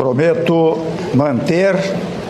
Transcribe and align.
Prometo 0.00 0.78
manter, 1.14 1.76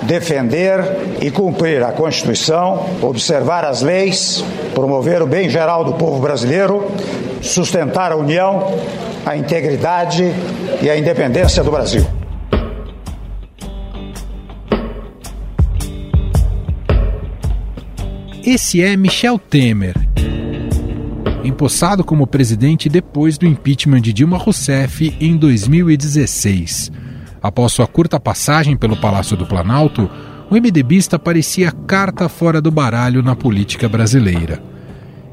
defender 0.02 0.80
e 1.22 1.30
cumprir 1.30 1.84
a 1.84 1.92
Constituição, 1.92 2.84
observar 3.00 3.64
as 3.64 3.80
leis, 3.80 4.44
promover 4.74 5.22
o 5.22 5.26
bem 5.28 5.48
geral 5.48 5.84
do 5.84 5.92
povo 5.92 6.18
brasileiro, 6.18 6.90
sustentar 7.40 8.10
a 8.10 8.16
união, 8.16 8.76
a 9.24 9.36
integridade 9.36 10.34
e 10.82 10.90
a 10.90 10.98
independência 10.98 11.62
do 11.62 11.70
Brasil. 11.70 12.04
Esse 18.44 18.82
é 18.82 18.96
Michel 18.96 19.38
Temer, 19.38 19.94
empossado 21.44 22.02
como 22.02 22.26
presidente 22.26 22.88
depois 22.88 23.38
do 23.38 23.46
impeachment 23.46 24.00
de 24.00 24.12
Dilma 24.12 24.38
Rousseff 24.38 25.16
em 25.20 25.36
2016. 25.36 26.98
Após 27.42 27.72
sua 27.72 27.86
curta 27.86 28.20
passagem 28.20 28.76
pelo 28.76 28.96
Palácio 28.96 29.36
do 29.36 29.46
Planalto, 29.46 30.10
o 30.50 30.54
MDBista 30.54 31.18
parecia 31.18 31.72
carta 31.72 32.28
fora 32.28 32.60
do 32.60 32.70
baralho 32.70 33.22
na 33.22 33.34
política 33.34 33.88
brasileira. 33.88 34.62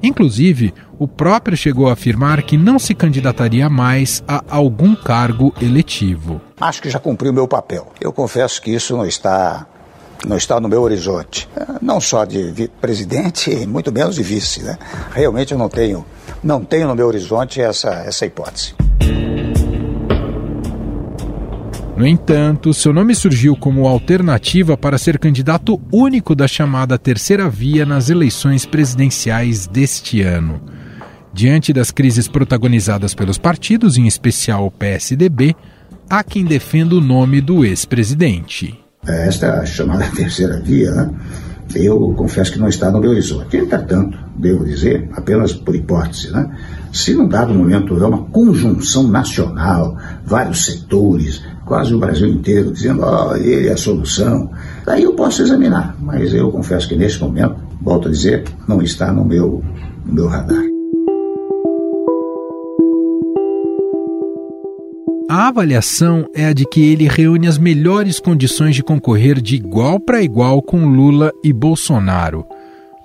Inclusive, 0.02 0.74
o 1.00 1.08
próprio 1.08 1.58
chegou 1.58 1.90
a 1.90 1.94
afirmar 1.94 2.44
que 2.44 2.58
não 2.58 2.78
se 2.78 2.94
candidataria 2.94 3.70
mais 3.70 4.24
a 4.28 4.44
algum 4.48 4.96
cargo 4.96 5.54
eletivo. 5.62 6.40
Acho 6.62 6.82
que 6.82 6.90
já 6.90 7.00
cumpri 7.00 7.30
o 7.30 7.34
meu 7.34 7.48
papel. 7.48 7.92
Eu 8.00 8.14
confesso 8.14 8.62
que 8.62 8.72
isso 8.72 8.96
não 8.96 9.06
está 9.06 9.66
não 10.26 10.38
está 10.38 10.60
no 10.60 10.68
meu 10.68 10.82
horizonte. 10.82 11.48
Não 11.82 12.02
só 12.02 12.26
de 12.26 12.70
presidente, 12.82 13.68
muito 13.68 13.92
menos 13.92 14.16
de 14.16 14.24
vice. 14.24 14.64
Né? 14.64 14.78
Realmente 15.12 15.52
eu 15.52 15.58
não 15.58 15.70
tenho, 15.70 16.06
não 16.44 16.64
tenho 16.64 16.88
no 16.88 16.96
meu 16.96 17.08
horizonte 17.08 17.62
essa, 17.62 17.90
essa 17.90 18.26
hipótese. 18.26 18.74
No 21.98 22.06
entanto, 22.06 22.76
seu 22.76 22.94
nome 22.94 23.16
surgiu 23.16 23.56
como 23.56 23.88
alternativa 23.88 24.78
para 24.78 25.00
ser 25.00 25.18
candidato 25.18 25.82
único 25.92 26.36
da 26.36 26.48
chamada 26.48 26.96
Terceira 26.96 27.50
Via 27.50 27.88
nas 27.88 28.12
eleições 28.12 28.68
presidenciais 28.68 29.66
deste 29.66 30.22
ano. 30.22 30.62
Diante 31.34 31.74
das 31.74 31.90
crises 31.90 32.28
protagonizadas 32.28 33.16
pelos 33.16 33.40
partidos, 33.40 33.98
em 33.98 34.06
especial 34.06 34.68
o 34.68 34.72
PSDB, 34.72 35.56
há 36.08 36.24
quem 36.24 36.46
defenda 36.46 36.94
o 36.94 37.02
nome 37.02 37.42
do 37.42 37.66
ex-presidente. 37.66 38.80
É, 39.08 39.28
esta 39.28 39.66
chamada 39.66 40.06
Terceira 40.16 40.62
Via, 40.62 40.92
né? 40.92 41.10
eu 41.74 42.14
confesso 42.16 42.52
que 42.52 42.60
não 42.60 42.68
está 42.68 42.92
no 42.92 43.00
meu 43.00 43.10
horizonte. 43.10 43.58
Entretanto, 43.58 44.20
devo 44.38 44.66
dizer, 44.66 45.10
apenas 45.14 45.52
por 45.52 45.76
hipótese, 45.76 46.32
né? 46.32 46.48
se 46.94 47.16
num 47.16 47.28
dado 47.28 47.56
momento 47.56 47.96
houver 47.96 48.08
uma 48.08 48.26
conjunção 48.26 49.08
nacional, 49.08 49.98
vários 50.24 50.64
setores, 50.64 51.42
quase 51.68 51.94
o 51.94 52.00
Brasil 52.00 52.28
inteiro, 52.28 52.72
dizendo, 52.72 53.04
ó, 53.04 53.32
oh, 53.32 53.36
ele 53.36 53.68
é 53.68 53.74
a 53.74 53.78
solução. 53.78 54.50
Daí 54.86 55.04
eu 55.04 55.14
posso 55.14 55.42
examinar, 55.42 55.96
mas 56.00 56.34
eu 56.34 56.50
confesso 56.50 56.88
que 56.88 56.96
neste 56.96 57.22
momento, 57.22 57.56
volto 57.82 58.08
a 58.08 58.12
dizer, 58.12 58.46
não 58.68 58.82
está 58.82 59.12
no 59.12 59.26
meu, 59.26 59.64
no 60.06 60.14
meu 60.14 60.28
radar. 60.28 60.64
A 65.30 65.50
avaliação 65.50 66.26
é 66.34 66.46
a 66.46 66.54
de 66.54 66.66
que 66.66 66.82
ele 66.82 67.06
reúne 67.06 67.48
as 67.48 67.58
melhores 67.58 68.18
condições 68.18 68.74
de 68.74 68.82
concorrer 68.82 69.42
de 69.42 69.56
igual 69.58 70.00
para 70.00 70.24
igual 70.24 70.62
com 70.62 70.86
Lula 70.86 71.34
e 71.44 71.52
Bolsonaro. 71.52 72.46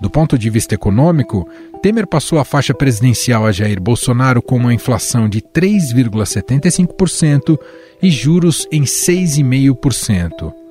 Do 0.02 0.10
ponto 0.10 0.36
de 0.36 0.50
vista 0.50 0.74
econômico, 0.74 1.48
Temer 1.80 2.06
passou 2.08 2.40
a 2.40 2.44
faixa 2.44 2.74
presidencial 2.74 3.46
a 3.46 3.52
Jair 3.52 3.80
Bolsonaro 3.80 4.42
com 4.42 4.56
uma 4.56 4.74
inflação 4.74 5.28
de 5.28 5.40
3,75% 5.40 7.56
e 8.02 8.10
juros 8.10 8.66
em 8.72 8.82
6,5%. 8.82 10.61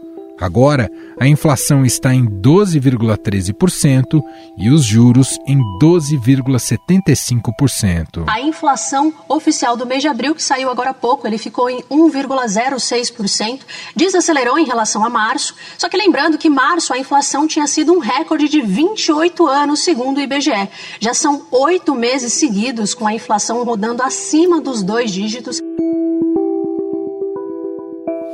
Agora, 0.42 0.90
a 1.20 1.28
inflação 1.28 1.86
está 1.86 2.16
em 2.16 2.26
12,13% 2.26 4.24
e 4.58 4.72
os 4.72 4.84
juros 4.84 5.38
em 5.46 5.60
12,75%. 5.80 8.24
A 8.26 8.42
inflação 8.42 9.14
oficial 9.30 9.78
do 9.78 9.86
mês 9.86 10.02
de 10.02 10.08
abril, 10.08 10.34
que 10.34 10.42
saiu 10.42 10.72
agora 10.72 10.90
há 10.90 10.96
pouco, 10.96 11.28
ele 11.28 11.38
ficou 11.38 11.70
em 11.70 11.84
1,06%, 11.84 13.60
desacelerou 13.96 14.58
em 14.58 14.66
relação 14.66 15.06
a 15.06 15.12
março. 15.12 15.54
Só 15.78 15.88
que 15.88 15.96
lembrando 15.96 16.40
que 16.40 16.50
março 16.50 16.92
a 16.92 16.98
inflação 16.98 17.46
tinha 17.46 17.68
sido 17.68 17.94
um 17.94 18.00
recorde 18.00 18.50
de 18.50 18.62
28 18.62 19.46
anos, 19.46 19.84
segundo 19.84 20.18
o 20.18 20.22
IBGE. 20.22 20.68
Já 21.00 21.14
são 21.14 21.46
oito 21.52 21.94
meses 21.94 22.34
seguidos 22.34 22.96
com 22.96 23.06
a 23.06 23.14
inflação 23.14 23.64
rodando 23.64 24.02
acima 24.02 24.60
dos 24.60 24.82
dois 24.82 25.12
dígitos. 25.12 25.62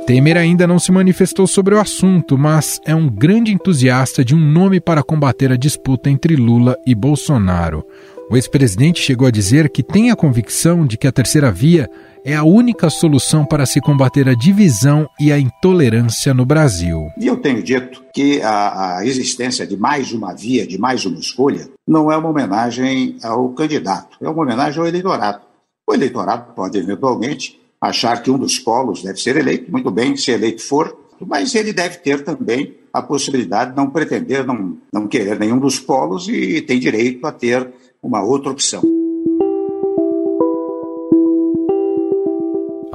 Temer 0.06 0.36
ainda 0.36 0.66
não 0.66 0.78
se 0.78 0.90
manifestou 0.90 1.46
sobre 1.46 1.74
o 1.74 1.80
assunto, 1.80 2.38
mas 2.38 2.80
é 2.86 2.94
um 2.94 3.08
grande 3.08 3.52
entusiasta 3.52 4.24
de 4.24 4.34
um 4.34 4.38
nome 4.40 4.80
para 4.80 5.02
combater 5.02 5.52
a 5.52 5.56
disputa 5.56 6.08
entre 6.08 6.34
Lula 6.34 6.76
e 6.86 6.94
Bolsonaro. 6.94 7.84
O 8.30 8.36
ex-presidente 8.36 9.00
chegou 9.00 9.26
a 9.26 9.30
dizer 9.30 9.70
que 9.70 9.82
tem 9.82 10.10
a 10.10 10.16
convicção 10.16 10.86
de 10.86 10.98
que 10.98 11.06
a 11.06 11.12
terceira 11.12 11.50
via 11.50 11.88
é 12.24 12.34
a 12.34 12.44
única 12.44 12.90
solução 12.90 13.42
para 13.44 13.64
se 13.64 13.80
combater 13.80 14.28
a 14.28 14.34
divisão 14.34 15.08
e 15.18 15.32
a 15.32 15.38
intolerância 15.38 16.34
no 16.34 16.44
Brasil. 16.44 17.08
E 17.18 17.26
eu 17.26 17.38
tenho 17.38 17.62
dito 17.62 18.02
que 18.12 18.42
a, 18.42 18.98
a, 18.98 19.06
existência 19.06 19.66
de 19.66 19.78
mais 19.78 20.12
uma 20.12 20.34
via, 20.34 20.66
de 20.66 20.76
mais 20.76 21.06
uma 21.06 21.18
escolha, 21.18 21.70
não 21.86 22.12
é 22.12 22.16
uma 22.18 22.28
homenagem 22.28 23.16
ao 23.22 23.48
candidato, 23.50 24.18
é 24.20 24.28
uma 24.28 24.42
homenagem 24.42 24.78
ao 24.78 24.86
eleitorado. 24.86 25.40
O 25.88 25.94
eleitorado 25.94 26.52
pode 26.54 26.76
eventualmente 26.76 27.58
achar 27.80 28.22
que 28.22 28.30
um 28.30 28.38
dos 28.38 28.58
polos 28.58 29.02
deve 29.02 29.20
ser 29.20 29.36
eleito, 29.36 29.70
muito 29.70 29.90
bem, 29.90 30.16
se 30.16 30.30
eleito 30.30 30.62
for, 30.62 30.96
mas 31.26 31.54
ele 31.54 31.72
deve 31.72 31.98
ter 31.98 32.22
também 32.24 32.74
a 32.92 33.02
possibilidade 33.02 33.70
de 33.70 33.76
não 33.76 33.90
pretender, 33.90 34.44
não, 34.44 34.76
não 34.92 35.06
querer 35.06 35.38
nenhum 35.38 35.58
dos 35.58 35.78
polos 35.78 36.28
e 36.28 36.60
tem 36.62 36.78
direito 36.78 37.26
a 37.26 37.32
ter 37.32 37.68
uma 38.02 38.22
outra 38.22 38.50
opção. 38.50 38.82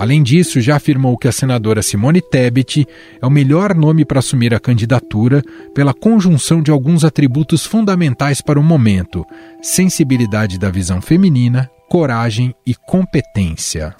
Além 0.03 0.21
disso, 0.21 0.59
já 0.59 0.75
afirmou 0.75 1.17
que 1.17 1.29
a 1.29 1.31
senadora 1.31 1.81
Simone 1.81 2.19
Tebet 2.19 2.85
é 3.21 3.25
o 3.25 3.29
melhor 3.29 3.73
nome 3.73 4.03
para 4.03 4.19
assumir 4.19 4.53
a 4.53 4.59
candidatura 4.59 5.41
pela 5.73 5.94
conjunção 5.94 6.61
de 6.61 6.71
alguns 6.71 7.05
atributos 7.05 7.65
fundamentais 7.65 8.41
para 8.41 8.59
o 8.59 8.63
momento: 8.63 9.25
sensibilidade 9.61 10.59
da 10.59 10.69
visão 10.69 11.01
feminina, 11.01 11.69
coragem 11.88 12.53
e 12.65 12.75
competência. 12.75 13.95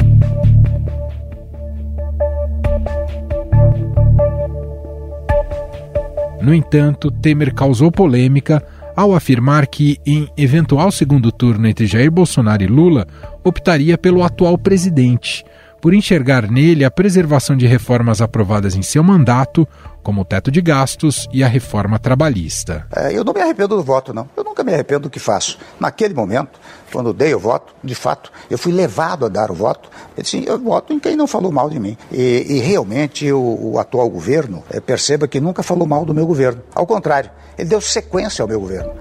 No 6.44 6.54
entanto, 6.54 7.10
Temer 7.10 7.54
causou 7.54 7.90
polêmica 7.90 8.62
ao 8.98 9.16
afirmar 9.16 9.66
que, 9.66 9.98
em 10.06 10.28
eventual 10.36 10.92
segundo 10.92 11.32
turno 11.32 11.66
entre 11.66 11.88
Jair 11.88 12.12
Bolsonaro 12.12 12.62
e 12.62 12.68
Lula, 12.68 13.08
optaria 13.46 13.98
pelo 13.98 14.22
atual 14.22 14.58
presidente, 14.58 15.46
por 15.84 15.94
enxergar 15.94 16.50
nele 16.50 16.86
a 16.86 16.90
preservação 16.90 17.58
de 17.58 17.68
reformas 17.68 18.22
aprovadas 18.22 18.74
em 18.74 18.82
seu 18.82 19.04
mandato, 19.04 19.68
como 20.02 20.22
o 20.22 20.26
teto 20.26 20.50
de 20.50 20.62
gastos 20.62 21.28
e 21.30 21.44
a 21.44 21.48
reforma 21.48 22.00
trabalhista. 22.00 22.88
É, 22.96 23.12
eu 23.12 23.22
não 23.22 23.34
me 23.34 23.42
arrependo 23.42 23.76
do 23.76 23.84
voto, 23.84 24.14
não. 24.14 24.30
Eu 24.38 24.46
nunca 24.46 24.64
me 24.64 24.74
arrependo 24.74 25.02
do 25.02 25.10
que 25.10 25.20
faço. 25.20 25.60
Naquele 25.78 26.14
momento, 26.14 26.58
quando 26.90 27.12
dei 27.12 27.36
o 27.36 27.40
voto, 27.40 27.76
de 27.84 27.96
fato, 27.96 28.32
eu 28.50 28.58
fui 28.58 28.72
levado 28.72 29.26
a 29.26 29.30
dar 29.30 29.52
o 29.52 29.54
voto. 29.54 29.90
Eu 30.16 30.24
disse, 30.24 30.46
eu 30.48 30.58
voto 30.58 30.94
em 30.94 31.00
quem 31.00 31.18
não 31.18 31.28
falou 31.28 31.52
mal 31.52 31.70
de 31.70 31.82
mim. 31.82 31.98
E, 32.10 32.46
e 32.48 32.60
realmente 32.60 33.30
o, 33.30 33.74
o, 33.74 33.78
atual 33.78 34.10
governo, 34.10 34.64
é, 34.70 34.80
perceba 34.80 35.28
que 35.28 35.42
nunca 35.42 35.62
falou 35.64 35.86
mal 35.86 36.06
do 36.06 36.14
meu 36.14 36.26
governo. 36.26 36.62
Ao 36.74 36.88
contrário, 36.88 37.30
ele 37.58 37.68
deu 37.68 37.82
sequência 37.82 38.42
ao 38.42 38.48
meu 38.48 38.62
governo. 38.62 38.94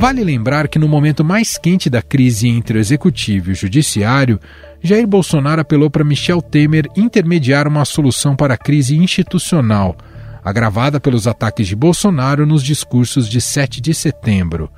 Vale 0.00 0.24
lembrar 0.24 0.66
que 0.66 0.78
no 0.78 0.88
momento 0.88 1.22
mais 1.22 1.58
quente 1.58 1.90
da 1.90 2.00
crise 2.00 2.48
entre 2.48 2.78
o 2.78 2.80
executivo 2.80 3.50
e 3.50 3.52
o 3.52 3.54
judiciário, 3.54 4.40
Jair 4.82 5.06
Bolsonaro 5.06 5.60
apelou 5.60 5.90
para 5.90 6.02
Michel 6.02 6.40
Temer 6.40 6.86
intermediar 6.96 7.68
uma 7.68 7.84
solução 7.84 8.34
para 8.34 8.54
a 8.54 8.56
crise 8.56 8.96
institucional, 8.96 9.94
agravada 10.42 10.98
pelos 10.98 11.26
ataques 11.26 11.68
de 11.68 11.76
Bolsonaro 11.76 12.46
nos 12.46 12.62
discursos 12.62 13.28
de 13.28 13.42
7 13.42 13.78
de 13.82 13.92
setembro. 13.92 14.70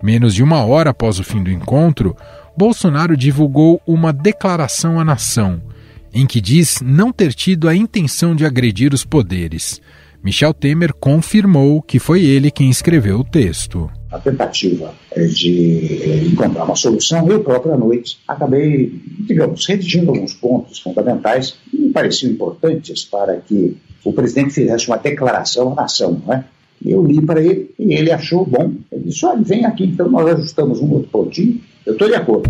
Menos 0.00 0.32
de 0.32 0.44
uma 0.44 0.64
hora 0.64 0.90
após 0.90 1.18
o 1.18 1.24
fim 1.24 1.42
do 1.42 1.50
encontro, 1.50 2.16
Bolsonaro 2.56 3.16
divulgou 3.16 3.82
uma 3.84 4.12
declaração 4.12 5.00
à 5.00 5.04
nação, 5.04 5.60
em 6.14 6.24
que 6.24 6.40
diz 6.40 6.80
não 6.80 7.10
ter 7.10 7.34
tido 7.34 7.68
a 7.68 7.74
intenção 7.74 8.32
de 8.32 8.46
agredir 8.46 8.94
os 8.94 9.04
poderes. 9.04 9.82
Michel 10.22 10.52
Temer 10.52 10.92
confirmou 10.92 11.80
que 11.80 11.98
foi 11.98 12.24
ele 12.24 12.50
quem 12.50 12.68
escreveu 12.68 13.20
o 13.20 13.24
texto. 13.24 13.90
A 14.10 14.18
tentativa 14.18 14.94
é, 15.12 15.24
de 15.24 16.02
é, 16.02 16.24
encontrar 16.24 16.64
uma 16.64 16.74
solução, 16.74 17.28
eu 17.28 17.42
próprio 17.42 17.74
à 17.74 17.76
noite 17.76 18.18
acabei, 18.26 19.00
digamos, 19.26 19.66
redigindo 19.66 20.10
alguns 20.10 20.34
pontos 20.34 20.78
fundamentais 20.80 21.56
que 21.70 21.76
me 21.76 21.90
pareciam 21.90 22.32
importantes 22.32 23.04
para 23.04 23.36
que 23.36 23.76
o 24.04 24.12
presidente 24.12 24.54
fizesse 24.54 24.88
uma 24.88 24.96
declaração 24.96 25.72
à 25.72 25.74
nação, 25.74 26.22
não 26.24 26.34
é? 26.34 26.44
Eu 26.84 27.04
li 27.04 27.20
para 27.20 27.42
ele 27.42 27.70
e 27.78 27.92
ele 27.92 28.10
achou 28.10 28.46
bom. 28.46 28.72
Ele 28.90 29.04
disse: 29.04 29.26
olha, 29.26 29.42
vem 29.42 29.64
aqui, 29.64 29.84
então 29.84 30.08
nós 30.08 30.26
ajustamos 30.28 30.80
um 30.80 30.90
outro 30.92 31.10
pontinho. 31.10 31.60
Eu 31.84 31.94
estou 31.94 32.08
de 32.08 32.14
acordo. 32.14 32.48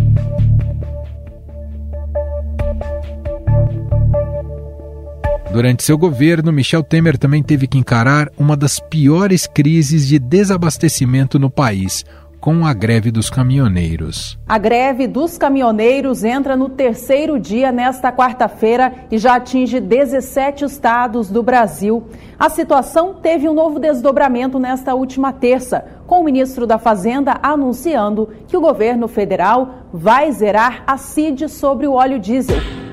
Durante 5.59 5.83
seu 5.83 5.99
governo, 5.99 6.53
Michel 6.53 6.85
Temer 6.85 7.19
também 7.19 7.43
teve 7.43 7.67
que 7.67 7.77
encarar 7.77 8.31
uma 8.39 8.57
das 8.57 8.79
piores 8.79 9.45
crises 9.45 10.07
de 10.07 10.17
desabastecimento 10.17 11.37
no 11.37 11.51
país, 11.51 12.05
com 12.41 12.65
a 12.65 12.73
greve 12.73 13.11
dos 13.11 13.29
caminhoneiros. 13.29 14.39
A 14.49 14.57
greve 14.57 15.09
dos 15.09 15.37
caminhoneiros 15.37 16.23
entra 16.23 16.57
no 16.57 16.69
terceiro 16.69 17.41
dia 17.41 17.73
nesta 17.73 18.13
quarta-feira 18.13 18.95
e 19.11 19.19
já 19.19 19.35
atinge 19.35 19.81
17 19.81 20.65
estados 20.65 21.29
do 21.29 21.43
Brasil. 21.43 22.05
A 22.39 22.49
situação 22.49 23.15
teve 23.15 23.49
um 23.49 23.55
novo 23.55 23.81
desdobramento 23.81 24.61
nesta 24.61 24.95
última 24.95 25.33
terça, 25.33 25.85
com 26.07 26.21
o 26.21 26.25
ministro 26.25 26.69
da 26.69 26.79
Fazenda 26.79 27.37
anunciando 27.43 28.29
que 28.47 28.57
o 28.57 28.61
governo 28.61 29.09
federal 29.09 29.89
vai 29.93 30.31
zerar 30.31 30.85
a 30.87 30.97
CID 30.97 31.49
sobre 31.49 31.89
o 31.89 31.95
óleo 31.95 32.21
diesel. 32.21 32.88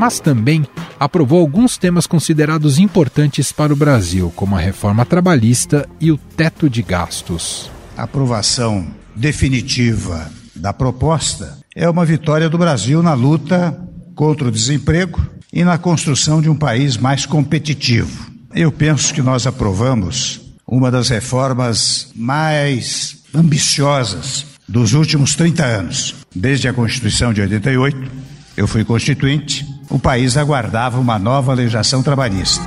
Mas 0.00 0.18
também 0.18 0.66
aprovou 0.98 1.38
alguns 1.40 1.76
temas 1.76 2.06
considerados 2.06 2.78
importantes 2.78 3.52
para 3.52 3.70
o 3.70 3.76
Brasil, 3.76 4.32
como 4.34 4.56
a 4.56 4.58
reforma 4.58 5.04
trabalhista 5.04 5.86
e 6.00 6.10
o 6.10 6.16
teto 6.16 6.70
de 6.70 6.80
gastos. 6.80 7.70
A 7.94 8.04
aprovação 8.04 8.86
definitiva 9.14 10.32
da 10.56 10.72
proposta 10.72 11.58
é 11.76 11.86
uma 11.86 12.06
vitória 12.06 12.48
do 12.48 12.56
Brasil 12.56 13.02
na 13.02 13.12
luta 13.12 13.78
contra 14.14 14.48
o 14.48 14.50
desemprego 14.50 15.20
e 15.52 15.64
na 15.64 15.76
construção 15.76 16.40
de 16.40 16.48
um 16.48 16.56
país 16.56 16.96
mais 16.96 17.26
competitivo. 17.26 18.30
Eu 18.54 18.72
penso 18.72 19.12
que 19.12 19.20
nós 19.20 19.46
aprovamos 19.46 20.40
uma 20.66 20.90
das 20.90 21.10
reformas 21.10 22.10
mais 22.16 23.18
ambiciosas 23.34 24.46
dos 24.66 24.94
últimos 24.94 25.34
30 25.34 25.62
anos. 25.62 26.14
Desde 26.34 26.68
a 26.68 26.72
Constituição 26.72 27.34
de 27.34 27.42
88, 27.42 28.10
eu 28.56 28.66
fui 28.66 28.82
constituinte 28.82 29.66
o 29.90 29.98
país 29.98 30.36
aguardava 30.36 31.00
uma 31.00 31.18
nova 31.18 31.52
legislação 31.52 32.02
trabalhista. 32.02 32.64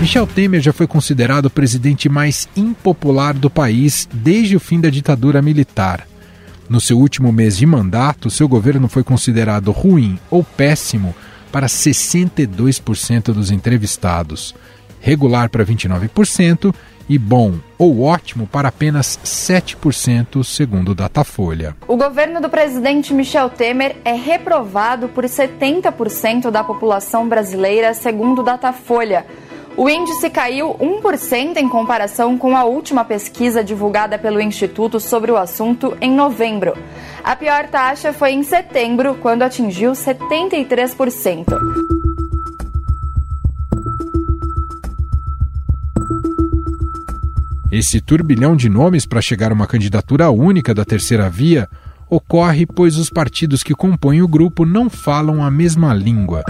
Michel 0.00 0.26
Temer 0.26 0.60
já 0.60 0.72
foi 0.72 0.86
considerado 0.86 1.46
o 1.46 1.50
presidente 1.50 2.08
mais 2.08 2.48
impopular 2.56 3.34
do 3.34 3.50
país 3.50 4.08
desde 4.12 4.56
o 4.56 4.60
fim 4.60 4.80
da 4.80 4.90
ditadura 4.90 5.40
militar. 5.40 6.06
No 6.68 6.80
seu 6.80 6.98
último 6.98 7.32
mês 7.32 7.56
de 7.56 7.66
mandato, 7.66 8.30
seu 8.30 8.48
governo 8.48 8.88
foi 8.88 9.04
considerado 9.04 9.70
ruim 9.70 10.18
ou 10.30 10.42
péssimo 10.42 11.14
para 11.52 11.66
62% 11.66 13.32
dos 13.32 13.50
entrevistados, 13.50 14.54
regular 15.00 15.50
para 15.50 15.64
29% 15.64 16.74
e 17.08 17.18
bom 17.18 17.54
ou 17.78 18.02
ótimo 18.02 18.46
para 18.46 18.68
apenas 18.68 19.18
7%, 19.24 20.44
segundo 20.44 20.94
Datafolha. 20.94 21.76
O 21.88 21.96
governo 21.96 22.40
do 22.40 22.48
presidente 22.48 23.12
Michel 23.12 23.50
Temer 23.50 23.96
é 24.04 24.12
reprovado 24.12 25.08
por 25.08 25.24
70% 25.24 26.50
da 26.50 26.62
população 26.62 27.28
brasileira, 27.28 27.94
segundo 27.94 28.42
Datafolha. 28.42 29.26
O 29.76 29.88
índice 29.88 30.28
caiu 30.28 30.74
1% 30.74 31.56
em 31.56 31.68
comparação 31.68 32.36
com 32.36 32.54
a 32.54 32.64
última 32.64 33.04
pesquisa 33.04 33.64
divulgada 33.64 34.18
pelo 34.18 34.40
Instituto 34.40 35.00
sobre 35.00 35.32
o 35.32 35.36
assunto 35.36 35.96
em 36.00 36.12
novembro. 36.12 36.76
A 37.24 37.34
pior 37.34 37.66
taxa 37.68 38.12
foi 38.12 38.32
em 38.32 38.42
setembro, 38.42 39.16
quando 39.22 39.42
atingiu 39.42 39.92
73%. 39.92 42.01
Esse 47.72 48.02
turbilhão 48.02 48.54
de 48.54 48.68
nomes 48.68 49.06
para 49.06 49.22
chegar 49.22 49.50
a 49.50 49.54
uma 49.54 49.66
candidatura 49.66 50.28
única 50.28 50.74
da 50.74 50.84
terceira 50.84 51.30
via 51.30 51.66
ocorre 52.10 52.66
pois 52.66 52.98
os 52.98 53.08
partidos 53.08 53.62
que 53.62 53.74
compõem 53.74 54.20
o 54.20 54.28
grupo 54.28 54.66
não 54.66 54.90
falam 54.90 55.42
a 55.42 55.50
mesma 55.50 55.94
língua. 55.94 56.44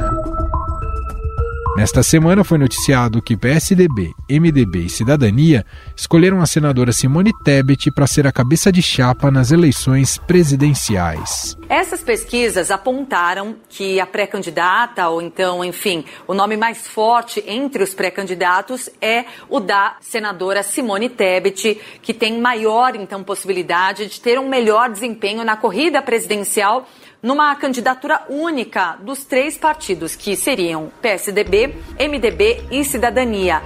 Nesta 1.74 2.02
semana 2.02 2.44
foi 2.44 2.58
noticiado 2.58 3.22
que 3.22 3.34
PSDB, 3.34 4.12
MDB 4.28 4.80
e 4.80 4.90
Cidadania 4.90 5.64
escolheram 5.96 6.42
a 6.42 6.46
senadora 6.46 6.92
Simone 6.92 7.32
Tebet 7.42 7.90
para 7.90 8.06
ser 8.06 8.26
a 8.26 8.32
cabeça 8.32 8.70
de 8.70 8.82
chapa 8.82 9.30
nas 9.30 9.50
eleições 9.50 10.18
presidenciais. 10.18 11.56
Essas 11.70 12.02
pesquisas 12.02 12.70
apontaram 12.70 13.56
que 13.70 13.98
a 13.98 14.04
pré-candidata, 14.04 15.08
ou 15.08 15.22
então, 15.22 15.64
enfim, 15.64 16.04
o 16.28 16.34
nome 16.34 16.58
mais 16.58 16.86
forte 16.86 17.42
entre 17.46 17.82
os 17.82 17.94
pré-candidatos 17.94 18.90
é 19.00 19.24
o 19.48 19.58
da 19.58 19.96
senadora 19.98 20.62
Simone 20.62 21.08
Tebet, 21.08 21.80
que 22.02 22.12
tem 22.12 22.38
maior, 22.38 22.94
então, 22.94 23.24
possibilidade 23.24 24.08
de 24.08 24.20
ter 24.20 24.38
um 24.38 24.46
melhor 24.46 24.90
desempenho 24.90 25.42
na 25.42 25.56
corrida 25.56 26.02
presidencial 26.02 26.86
numa 27.22 27.54
candidatura 27.54 28.22
única 28.28 28.96
dos 28.96 29.24
três 29.24 29.56
partidos, 29.56 30.16
que 30.16 30.34
seriam 30.34 30.90
PSDB, 31.00 31.76
MDB 31.98 32.64
e 32.70 32.84
Cidadania. 32.84 33.62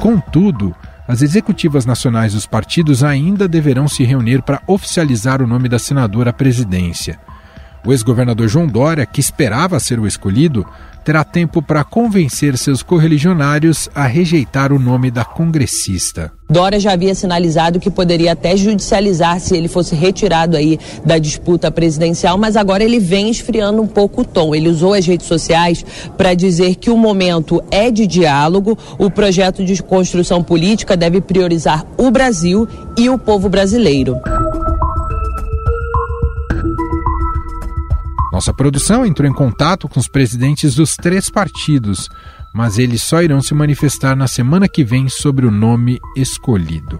Contudo, 0.00 0.74
as 1.06 1.20
executivas 1.20 1.84
nacionais 1.84 2.34
dos 2.34 2.46
partidos 2.46 3.02
ainda 3.02 3.48
deverão 3.48 3.88
se 3.88 4.04
reunir 4.04 4.42
para 4.42 4.62
oficializar 4.66 5.42
o 5.42 5.46
nome 5.46 5.68
da 5.68 5.78
senadora 5.78 6.30
à 6.30 6.32
presidência. 6.32 7.18
O 7.84 7.92
ex-governador 7.92 8.46
João 8.46 8.66
Dória, 8.66 9.04
que 9.04 9.20
esperava 9.20 9.80
ser 9.80 9.98
o 9.98 10.06
escolhido, 10.06 10.66
terá 11.04 11.24
tempo 11.24 11.62
para 11.62 11.84
convencer 11.84 12.56
seus 12.56 12.82
correligionários 12.82 13.88
a 13.94 14.06
rejeitar 14.06 14.72
o 14.72 14.78
nome 14.78 15.10
da 15.10 15.24
congressista. 15.24 16.32
Dória 16.48 16.80
já 16.80 16.92
havia 16.92 17.14
sinalizado 17.14 17.78
que 17.78 17.90
poderia 17.90 18.32
até 18.32 18.56
judicializar 18.56 19.38
se 19.38 19.56
ele 19.56 19.68
fosse 19.68 19.94
retirado 19.94 20.56
aí 20.56 20.80
da 21.04 21.16
disputa 21.16 21.70
presidencial, 21.70 22.36
mas 22.36 22.56
agora 22.56 22.82
ele 22.82 22.98
vem 22.98 23.30
esfriando 23.30 23.80
um 23.80 23.86
pouco 23.86 24.22
o 24.22 24.24
tom. 24.24 24.52
Ele 24.54 24.68
usou 24.68 24.94
as 24.94 25.06
redes 25.06 25.26
sociais 25.26 25.84
para 26.16 26.34
dizer 26.34 26.74
que 26.74 26.90
o 26.90 26.96
momento 26.96 27.62
é 27.70 27.90
de 27.90 28.06
diálogo, 28.06 28.76
o 28.98 29.08
projeto 29.08 29.64
de 29.64 29.80
construção 29.80 30.42
política 30.42 30.96
deve 30.96 31.20
priorizar 31.20 31.86
o 31.96 32.10
Brasil 32.10 32.66
e 32.98 33.08
o 33.08 33.16
povo 33.16 33.48
brasileiro. 33.48 34.16
Nossa 38.40 38.54
produção 38.54 39.04
entrou 39.04 39.28
em 39.28 39.34
contato 39.34 39.86
com 39.86 40.00
os 40.00 40.08
presidentes 40.08 40.74
dos 40.74 40.96
três 40.96 41.28
partidos, 41.28 42.08
mas 42.54 42.78
eles 42.78 43.02
só 43.02 43.20
irão 43.20 43.42
se 43.42 43.52
manifestar 43.52 44.16
na 44.16 44.26
semana 44.26 44.66
que 44.66 44.82
vem 44.82 45.10
sobre 45.10 45.44
o 45.44 45.50
nome 45.50 46.00
escolhido. 46.16 46.98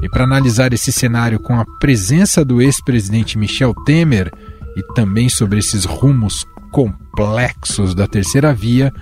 E 0.00 0.08
para 0.08 0.22
analisar 0.22 0.72
esse 0.72 0.92
cenário 0.92 1.40
com 1.40 1.58
a 1.58 1.64
presença 1.80 2.44
do 2.44 2.62
ex-presidente 2.62 3.36
Michel 3.36 3.74
Temer 3.74 4.30
e 4.76 4.84
também 4.94 5.28
sobre 5.28 5.58
esses 5.58 5.84
rumos 5.84 6.46
complexos 6.70 7.92
da 7.92 8.06
terceira 8.06 8.54
via, 8.54 8.94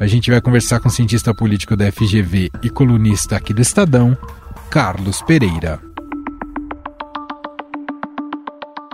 a 0.00 0.06
gente 0.08 0.32
vai 0.32 0.40
conversar 0.40 0.80
com 0.80 0.88
o 0.88 0.90
cientista 0.90 1.32
político 1.32 1.76
da 1.76 1.92
FGV 1.92 2.50
e 2.60 2.68
colunista 2.70 3.36
aqui 3.36 3.54
do 3.54 3.62
Estadão, 3.62 4.18
Carlos 4.68 5.22
Pereira. 5.22 5.93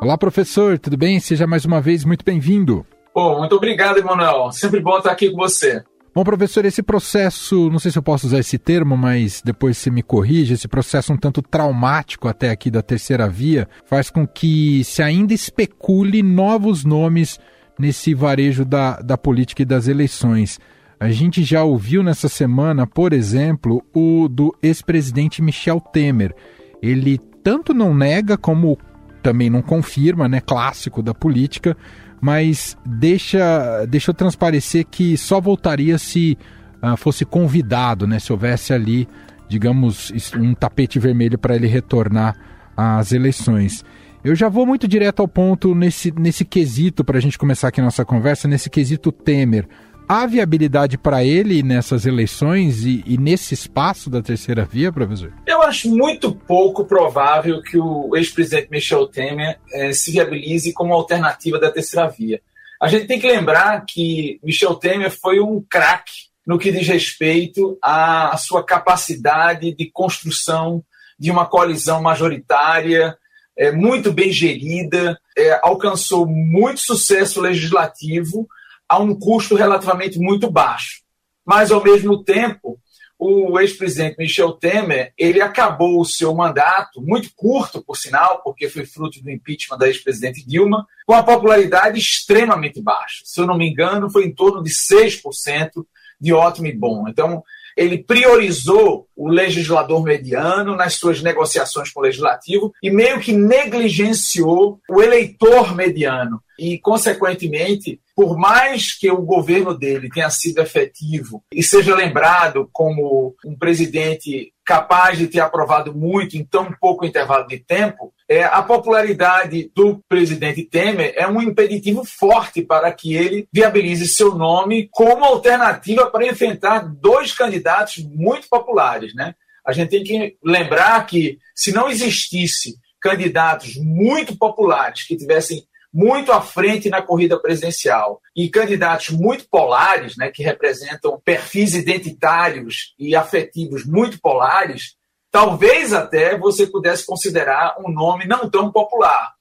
Olá, 0.01 0.17
professor, 0.17 0.79
tudo 0.79 0.97
bem? 0.97 1.21
Seja 1.21 1.47
mais 1.47 1.67
uma 1.67 1.79
vez 1.79 2.07
muito 2.07 2.25
bem-vindo. 2.25 2.87
Pô, 3.13 3.39
muito 3.39 3.55
obrigado, 3.55 3.99
Emanuel. 3.99 4.51
Sempre 4.51 4.81
bom 4.81 4.97
estar 4.97 5.11
aqui 5.11 5.31
com 5.31 5.37
você. 5.37 5.85
Bom, 6.15 6.25
professor, 6.25 6.65
esse 6.65 6.83
processo, 6.83 7.69
não 7.69 7.79
sei 7.79 7.91
se 7.91 7.99
eu 7.99 8.03
posso 8.03 8.27
usar 8.27 8.39
esse 8.39 8.57
termo, 8.57 8.97
mas 8.97 9.43
depois 9.45 9.77
você 9.77 9.91
me 9.91 10.03
corrige, 10.03 10.55
esse 10.55 10.67
processo 10.67 11.13
um 11.13 11.19
tanto 11.19 11.43
traumático 11.43 12.29
até 12.29 12.49
aqui 12.49 12.71
da 12.71 12.81
terceira 12.81 13.29
via, 13.29 13.69
faz 13.85 14.09
com 14.09 14.27
que 14.27 14.83
se 14.85 15.03
ainda 15.03 15.35
especule 15.35 16.23
novos 16.23 16.83
nomes 16.83 17.39
nesse 17.79 18.15
varejo 18.15 18.65
da, 18.65 19.03
da 19.03 19.19
política 19.19 19.61
e 19.61 19.67
das 19.67 19.87
eleições. 19.87 20.59
A 20.99 21.11
gente 21.11 21.43
já 21.43 21.63
ouviu 21.63 22.03
nessa 22.03 22.29
semana, 22.29 22.87
por 22.87 23.13
exemplo, 23.13 23.85
o 23.95 24.29
do 24.31 24.57
ex-presidente 24.63 25.43
Michel 25.43 25.79
Temer. 25.79 26.35
Ele 26.83 27.19
tanto 27.43 27.75
não 27.75 27.95
nega 27.95 28.39
como 28.39 28.79
também 29.23 29.49
não 29.51 29.63
confirma, 29.63 30.29
né, 30.29 30.41
clássico 30.41 31.03
da 31.03 31.15
política, 31.15 31.77
mas 32.21 32.77
deixa, 32.85 33.87
deixa 33.87 34.13
transparecer 34.13 34.87
que 34.91 35.17
só 35.17 35.41
voltaria 35.41 35.99
se 35.99 36.37
uh, 36.83 36.97
fosse 36.97 37.25
convidado, 37.25 38.07
né, 38.07 38.19
se 38.19 38.33
houvesse 38.33 38.73
ali, 38.73 39.09
digamos, 39.49 40.13
um 40.37 40.55
tapete 40.55 40.99
vermelho 40.99 41.39
para 41.39 41.57
ele 41.57 41.67
retornar 41.67 42.37
às 42.77 43.13
eleições. 43.13 43.85
Eu 44.23 44.35
já 44.35 44.49
vou 44.49 44.67
muito 44.67 44.87
direto 44.87 45.21
ao 45.21 45.29
ponto 45.29 45.75
nesse, 45.75 46.13
nesse 46.13 46.45
quesito, 46.45 47.03
para 47.03 47.17
a 47.17 47.21
gente 47.21 47.39
começar 47.39 47.69
aqui 47.69 47.81
nossa 47.81 48.05
conversa, 48.05 48.47
nesse 48.47 48.69
quesito 48.69 49.11
Temer 49.11 49.67
há 50.11 50.27
viabilidade 50.27 50.99
para 50.99 51.23
ele 51.23 51.63
nessas 51.63 52.05
eleições 52.05 52.85
e, 52.85 53.05
e, 53.07 53.17
nesse 53.17 53.55
espaço 53.55 54.11
da 54.11 54.21
terceira 54.21 54.65
via, 54.65 54.91
professor? 54.91 55.33
Eu 55.47 55.63
acho 55.63 55.89
muito 55.89 56.35
pouco 56.35 56.85
provável 56.85 57.63
que 57.63 57.79
o 57.79 58.17
ex-presidente 58.17 58.69
Michel 58.73 59.07
Temer 59.07 59.61
eh, 59.73 59.93
se 59.93 60.11
viabilize 60.11 60.73
como 60.73 60.93
alternativa 60.93 61.61
da 61.61 61.71
terceira 61.71 62.09
via. 62.09 62.41
A 62.83 62.89
gente 62.89 63.07
tem 63.07 63.21
que 63.21 63.31
lembrar 63.31 63.85
que 63.87 64.41
Michel 64.43 64.75
Temer 64.75 65.13
foi 65.13 65.39
um 65.39 65.65
craque 65.71 66.29
no 66.45 66.59
que 66.59 66.73
diz 66.73 66.89
respeito 66.89 67.79
à 67.81 68.37
sua 68.37 68.65
capacidade 68.65 69.73
de 69.73 69.91
construção 69.93 70.83
de 71.17 71.31
uma 71.31 71.47
coalizão 71.47 72.03
majoritária 72.03 73.17
é, 73.57 73.71
muito 73.71 74.13
bem 74.13 74.33
gerida, 74.33 75.21
é, 75.37 75.61
alcançou 75.63 76.27
muito 76.27 76.81
sucesso 76.81 77.41
legislativo 77.41 78.49
a 78.91 78.99
um 78.99 79.17
custo 79.17 79.55
relativamente 79.55 80.19
muito 80.19 80.51
baixo. 80.51 81.03
Mas, 81.47 81.71
ao 81.71 81.81
mesmo 81.81 82.25
tempo, 82.25 82.77
o 83.17 83.61
ex-presidente 83.61 84.17
Michel 84.19 84.51
Temer 84.55 85.13
ele 85.17 85.41
acabou 85.41 86.01
o 86.01 86.05
seu 86.05 86.35
mandato, 86.35 87.01
muito 87.01 87.31
curto, 87.37 87.85
por 87.85 87.97
sinal, 87.97 88.43
porque 88.43 88.69
foi 88.69 88.85
fruto 88.85 89.23
do 89.23 89.31
impeachment 89.31 89.79
da 89.79 89.87
ex-presidente 89.87 90.45
Dilma, 90.45 90.85
com 91.07 91.15
a 91.15 91.23
popularidade 91.23 92.01
extremamente 92.01 92.83
baixa. 92.83 93.23
Se 93.25 93.41
eu 93.41 93.47
não 93.47 93.57
me 93.57 93.71
engano, 93.71 94.11
foi 94.11 94.25
em 94.25 94.35
torno 94.35 94.61
de 94.61 94.71
6% 94.71 95.87
de 96.21 96.33
ótimo 96.33 96.67
e 96.67 96.77
bom. 96.77 97.07
Então, 97.09 97.45
ele 97.77 97.99
priorizou 97.99 99.07
o 99.17 99.29
legislador 99.29 100.03
mediano 100.03 100.75
nas 100.75 100.95
suas 100.95 101.23
negociações 101.23 101.93
com 101.93 102.01
o 102.01 102.03
legislativo 102.03 102.73
e 102.83 102.91
meio 102.91 103.21
que 103.21 103.33
negligenciou 103.33 104.81
o 104.89 105.01
eleitor 105.01 105.75
mediano. 105.77 106.43
E, 106.59 106.79
consequentemente, 106.79 108.01
por 108.21 108.37
mais 108.37 108.93
que 108.93 109.11
o 109.11 109.23
governo 109.23 109.73
dele 109.73 110.11
tenha 110.11 110.29
sido 110.29 110.61
efetivo 110.61 111.43
e 111.51 111.63
seja 111.63 111.97
lembrado 111.97 112.69
como 112.71 113.35
um 113.43 113.57
presidente 113.57 114.53
capaz 114.63 115.17
de 115.17 115.27
ter 115.27 115.41
aprovado 115.41 115.95
muito 115.95 116.37
em 116.37 116.45
tão 116.45 116.71
pouco 116.79 117.07
intervalo 117.07 117.47
de 117.47 117.61
tempo, 117.61 118.13
é, 118.29 118.45
a 118.45 118.63
popularidade 118.63 119.73
do 119.75 120.05
presidente 120.07 120.63
Temer 120.65 121.15
é 121.17 121.27
um 121.27 121.41
impeditivo 121.41 122.05
forte 122.05 122.61
para 122.61 122.93
que 122.93 123.15
ele 123.15 123.49
viabilize 123.51 124.07
seu 124.07 124.35
nome 124.35 124.91
como 124.93 125.25
alternativa 125.25 126.11
para 126.11 126.27
enfrentar 126.27 126.81
dois 126.81 127.33
candidatos 127.33 128.05
muito 128.05 128.51
populares. 128.51 129.15
Né? 129.15 129.35
A 129.67 129.73
gente 129.73 129.89
tem 129.89 130.05
que 130.05 130.37
lembrar 130.45 131.07
que, 131.07 131.39
se 131.55 131.73
não 131.73 131.89
existisse 131.89 132.75
candidatos 133.01 133.77
muito 133.77 134.37
populares 134.37 135.07
que 135.07 135.17
tivessem 135.17 135.65
muito 135.93 136.33
à 136.33 136.41
frente 136.41 136.89
na 136.89 137.03
corrida 137.03 137.39
presidencial 137.41 138.21
e 138.35 138.49
candidatos 138.49 139.11
muito 139.11 139.49
polares, 139.49 140.17
né, 140.17 140.31
que 140.31 140.43
representam 140.43 141.21
perfis 141.25 141.75
identitários 141.75 142.95
e 142.99 143.17
afetivos 143.17 143.85
muito 143.85 144.21
polares, 144.21 144.97
talvez 145.31 145.93
até 145.93 146.39
você 146.39 146.67
pudesse 146.67 147.05
considerar 147.05 147.77
um 147.79 147.93
nome 147.93 148.27
não 148.27 148.49
tão 148.49 148.71
popular. 148.71 149.33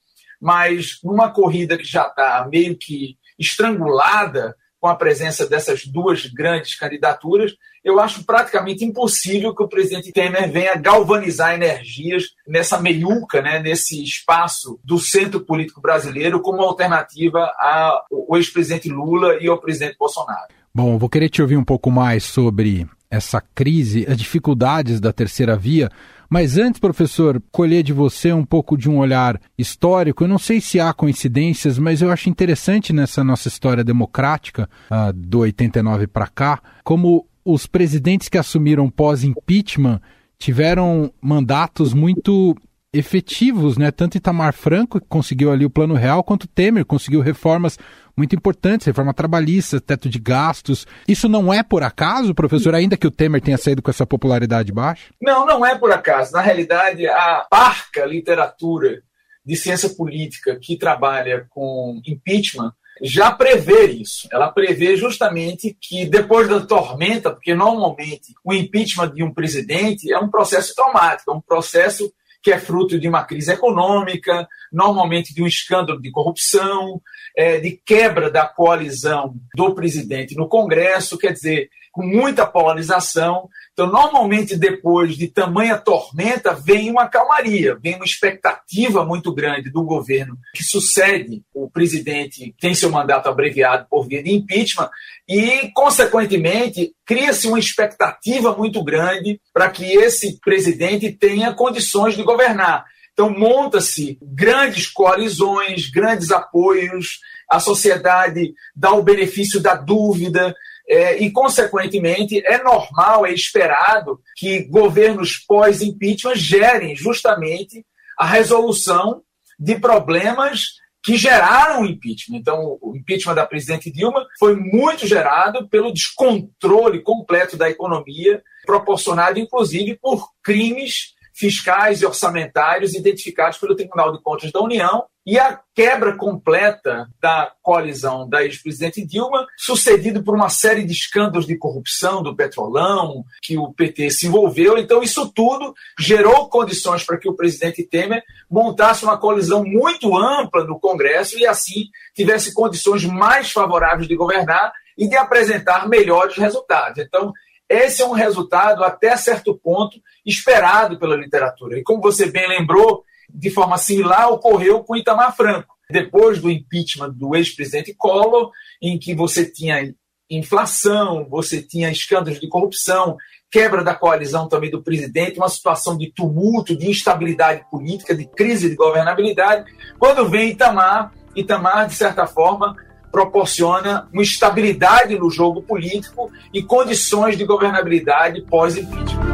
Mas 0.41 0.99
numa 1.03 1.31
corrida 1.31 1.77
que 1.77 1.83
já 1.83 2.07
está 2.07 2.47
meio 2.49 2.77
que 2.77 3.17
estrangulada 3.37 4.55
com 4.79 4.87
a 4.87 4.95
presença 4.95 5.47
dessas 5.47 5.85
duas 5.85 6.25
grandes 6.25 6.75
candidaturas, 6.75 7.53
eu 7.83 7.99
acho 7.99 8.25
praticamente 8.25 8.83
impossível 8.83 9.55
que 9.55 9.63
o 9.63 9.67
presidente 9.67 10.11
Temer 10.11 10.51
venha 10.51 10.75
galvanizar 10.75 11.53
energias 11.53 12.25
nessa 12.47 12.79
meiuca, 12.79 13.41
né, 13.41 13.59
nesse 13.59 14.03
espaço 14.03 14.79
do 14.83 14.97
centro 14.99 15.41
político 15.41 15.81
brasileiro, 15.81 16.41
como 16.41 16.61
alternativa 16.61 17.51
ao 17.59 18.37
ex-presidente 18.37 18.89
Lula 18.89 19.37
e 19.41 19.47
ao 19.47 19.59
presidente 19.59 19.97
Bolsonaro. 19.97 20.47
Bom, 20.73 20.97
vou 20.97 21.09
querer 21.09 21.29
te 21.29 21.41
ouvir 21.41 21.57
um 21.57 21.63
pouco 21.63 21.89
mais 21.89 22.23
sobre 22.23 22.87
essa 23.09 23.41
crise, 23.41 24.05
as 24.07 24.17
dificuldades 24.17 24.99
da 24.99 25.11
terceira 25.11 25.55
via. 25.55 25.89
Mas 26.29 26.57
antes, 26.57 26.79
professor, 26.79 27.41
colher 27.51 27.81
de 27.81 27.91
você 27.91 28.31
um 28.31 28.45
pouco 28.45 28.77
de 28.77 28.89
um 28.89 28.99
olhar 28.99 29.41
histórico. 29.57 30.23
Eu 30.23 30.27
não 30.27 30.37
sei 30.37 30.61
se 30.61 30.79
há 30.79 30.93
coincidências, 30.93 31.79
mas 31.79 32.01
eu 32.01 32.11
acho 32.11 32.29
interessante 32.29 32.93
nessa 32.93 33.23
nossa 33.23 33.47
história 33.47 33.83
democrática, 33.83 34.69
uh, 34.91 35.11
do 35.11 35.39
89 35.39 36.05
para 36.05 36.27
cá, 36.27 36.61
como 36.83 37.25
os 37.43 37.65
presidentes 37.65 38.29
que 38.29 38.37
assumiram 38.37 38.89
pós-impeachment 38.89 39.99
tiveram 40.37 41.11
mandatos 41.19 41.93
muito 41.93 42.55
efetivos, 42.93 43.77
né? 43.77 43.91
Tanto 43.91 44.17
Itamar 44.17 44.53
Franco, 44.53 44.99
que 44.99 45.07
conseguiu 45.07 45.51
ali 45.51 45.65
o 45.65 45.69
plano 45.69 45.93
real, 45.93 46.23
quanto 46.23 46.47
Temer 46.47 46.85
conseguiu 46.85 47.21
reformas 47.21 47.77
muito 48.17 48.35
importantes, 48.35 48.85
reforma 48.85 49.13
trabalhista, 49.13 49.79
teto 49.79 50.09
de 50.09 50.19
gastos. 50.19 50.85
Isso 51.07 51.29
não 51.29 51.53
é 51.53 51.63
por 51.63 51.83
acaso, 51.83 52.35
professor, 52.35 52.75
ainda 52.75 52.97
que 52.97 53.07
o 53.07 53.11
Temer 53.11 53.41
tenha 53.41 53.57
saído 53.57 53.81
com 53.81 53.91
essa 53.91 54.05
popularidade 54.05 54.71
baixa? 54.71 55.05
Não, 55.21 55.45
não 55.45 55.65
é 55.65 55.77
por 55.77 55.91
acaso. 55.91 56.33
Na 56.33 56.41
realidade, 56.41 57.07
a 57.07 57.45
parca 57.49 58.05
literatura 58.05 59.01
de 59.45 59.55
ciência 59.55 59.89
política 59.89 60.57
que 60.61 60.77
trabalha 60.77 61.45
com 61.49 62.01
impeachment 62.05 62.73
já 63.01 63.31
prevê 63.31 63.85
isso. 63.85 64.27
Ela 64.31 64.51
prevê 64.51 64.97
justamente 64.97 65.77
que 65.79 66.05
depois 66.05 66.49
da 66.49 66.59
tormenta, 66.59 67.31
porque 67.31 67.55
normalmente 67.55 68.33
o 68.43 68.53
impeachment 68.53 69.13
de 69.13 69.23
um 69.23 69.33
presidente 69.33 70.11
é 70.11 70.19
um 70.19 70.29
processo 70.29 70.75
traumático, 70.75 71.31
é 71.31 71.33
um 71.33 71.41
processo 71.41 72.11
que 72.41 72.51
é 72.51 72.59
fruto 72.59 72.99
de 72.99 73.07
uma 73.07 73.23
crise 73.23 73.51
econômica, 73.51 74.47
normalmente 74.71 75.33
de 75.33 75.43
um 75.43 75.47
escândalo 75.47 76.01
de 76.01 76.11
corrupção, 76.11 77.01
é, 77.35 77.59
de 77.59 77.71
quebra 77.71 78.29
da 78.29 78.45
coalizão 78.47 79.35
do 79.55 79.73
presidente 79.73 80.35
no 80.35 80.47
Congresso, 80.47 81.17
quer 81.17 81.33
dizer, 81.33 81.69
com 81.91 82.03
muita 82.03 82.45
polarização. 82.45 83.49
Então, 83.79 83.89
normalmente, 83.89 84.57
depois 84.57 85.15
de 85.15 85.29
tamanha 85.29 85.77
tormenta, 85.77 86.53
vem 86.53 86.91
uma 86.91 87.07
calmaria, 87.07 87.77
vem 87.81 87.95
uma 87.95 88.03
expectativa 88.03 89.05
muito 89.05 89.33
grande 89.33 89.69
do 89.69 89.85
governo 89.85 90.37
que 90.53 90.61
sucede 90.65 91.43
o 91.53 91.71
presidente, 91.71 92.53
tem 92.59 92.75
seu 92.75 92.89
mandato 92.89 93.29
abreviado 93.29 93.87
por 93.89 94.05
via 94.05 94.21
de 94.21 94.33
impeachment, 94.33 94.89
e, 95.25 95.71
consequentemente, 95.73 96.91
cria-se 97.05 97.47
uma 97.47 97.57
expectativa 97.57 98.53
muito 98.53 98.83
grande 98.83 99.39
para 99.53 99.69
que 99.69 99.85
esse 99.85 100.37
presidente 100.41 101.13
tenha 101.13 101.53
condições 101.53 102.17
de 102.17 102.23
governar. 102.23 102.83
Então, 103.13 103.29
monta-se 103.29 104.17
grandes 104.21 104.87
coalizões, 104.87 105.89
grandes 105.89 106.31
apoios, 106.31 107.19
a 107.49 107.61
sociedade 107.61 108.53
dá 108.75 108.91
o 108.91 109.03
benefício 109.03 109.61
da 109.61 109.75
dúvida, 109.75 110.53
é, 110.89 111.17
e, 111.17 111.31
consequentemente, 111.31 112.43
é 112.45 112.63
normal, 112.63 113.25
é 113.25 113.31
esperado 113.31 114.19
que 114.35 114.63
governos 114.63 115.37
pós-impeachment 115.47 116.35
gerem 116.35 116.95
justamente 116.95 117.85
a 118.17 118.25
resolução 118.25 119.21
de 119.59 119.79
problemas 119.79 120.79
que 121.03 121.15
geraram 121.15 121.81
o 121.81 121.85
impeachment. 121.85 122.37
Então, 122.37 122.77
o 122.81 122.95
impeachment 122.95 123.35
da 123.35 123.45
presidente 123.45 123.91
Dilma 123.91 124.25
foi 124.39 124.55
muito 124.55 125.05
gerado 125.05 125.69
pelo 125.69 125.93
descontrole 125.93 127.01
completo 127.01 127.55
da 127.55 127.69
economia, 127.69 128.41
proporcionado 128.65 129.39
inclusive 129.39 129.97
por 130.01 130.27
crimes 130.43 131.13
fiscais 131.39 132.01
e 132.01 132.05
orçamentários 132.05 132.93
identificados 132.93 133.57
pelo 133.57 133.75
Tribunal 133.75 134.11
de 134.11 134.21
Contas 134.21 134.51
da 134.51 134.59
União 134.59 135.05
e 135.25 135.39
a 135.39 135.57
quebra 135.73 136.17
completa 136.17 137.07
da 137.21 137.53
coalizão 137.61 138.27
da 138.27 138.43
ex-presidente 138.43 139.05
Dilma, 139.05 139.47
sucedido 139.57 140.21
por 140.21 140.35
uma 140.35 140.49
série 140.49 140.83
de 140.83 140.91
escândalos 140.91 141.47
de 141.47 141.57
corrupção 141.57 142.21
do 142.21 142.35
petrolão 142.35 143.23
que 143.41 143.57
o 143.57 143.71
PT 143.71 144.09
se 144.09 144.27
envolveu. 144.27 144.77
Então, 144.77 145.01
isso 145.01 145.31
tudo 145.33 145.73
gerou 145.97 146.49
condições 146.49 147.03
para 147.05 147.17
que 147.17 147.29
o 147.29 147.35
presidente 147.35 147.83
Temer 147.83 148.21
montasse 148.49 149.03
uma 149.05 149.17
coalizão 149.17 149.63
muito 149.63 150.17
ampla 150.17 150.65
no 150.65 150.79
Congresso 150.79 151.37
e, 151.37 151.45
assim, 151.45 151.85
tivesse 152.13 152.53
condições 152.53 153.05
mais 153.05 153.51
favoráveis 153.51 154.07
de 154.07 154.15
governar 154.15 154.73
e 154.97 155.07
de 155.07 155.15
apresentar 155.15 155.87
melhores 155.87 156.35
resultados. 156.35 156.97
Então, 156.97 157.31
esse 157.69 158.01
é 158.01 158.05
um 158.05 158.13
resultado, 158.13 158.83
até 158.83 159.15
certo 159.15 159.55
ponto, 159.55 160.01
esperado 160.25 160.97
pela 160.97 161.15
literatura. 161.15 161.77
E 161.77 161.83
como 161.83 162.01
você 162.01 162.31
bem 162.31 162.47
lembrou, 162.47 163.03
de 163.31 163.51
forma 163.51 163.77
similar 163.77 164.31
ocorreu 164.31 164.83
com 164.83 164.97
Itamar 164.97 165.35
Franco. 165.35 165.75
Depois 165.91 166.41
do 166.41 166.49
impeachment 166.49 167.11
do 167.11 167.35
ex-presidente 167.35 167.93
Collor, 167.95 168.51
em 168.81 168.97
que 168.97 169.13
você 169.13 169.45
tinha 169.45 169.93
inflação, 170.29 171.27
você 171.29 171.61
tinha 171.61 171.91
escândalos 171.91 172.39
de 172.39 172.47
corrupção, 172.47 173.17
quebra 173.51 173.83
da 173.83 173.95
coalizão 173.95 174.47
também 174.47 174.69
do 174.69 174.83
presidente, 174.83 175.39
uma 175.39 175.49
situação 175.49 175.97
de 175.97 176.11
tumulto, 176.11 176.77
de 176.77 176.89
instabilidade 176.89 177.63
política, 177.69 178.15
de 178.15 178.25
crise 178.25 178.69
de 178.69 178.75
governabilidade. 178.75 179.65
Quando 179.97 180.29
vem 180.29 180.51
Itamar, 180.51 181.11
Itamar, 181.35 181.87
de 181.87 181.95
certa 181.95 182.27
forma, 182.27 182.75
proporciona 183.11 184.07
uma 184.13 184.21
estabilidade 184.21 185.17
no 185.17 185.29
jogo 185.29 185.61
político 185.61 186.31
e 186.53 186.61
condições 186.61 187.37
de 187.37 187.45
governabilidade 187.45 188.41
pós-impeachment. 188.41 189.29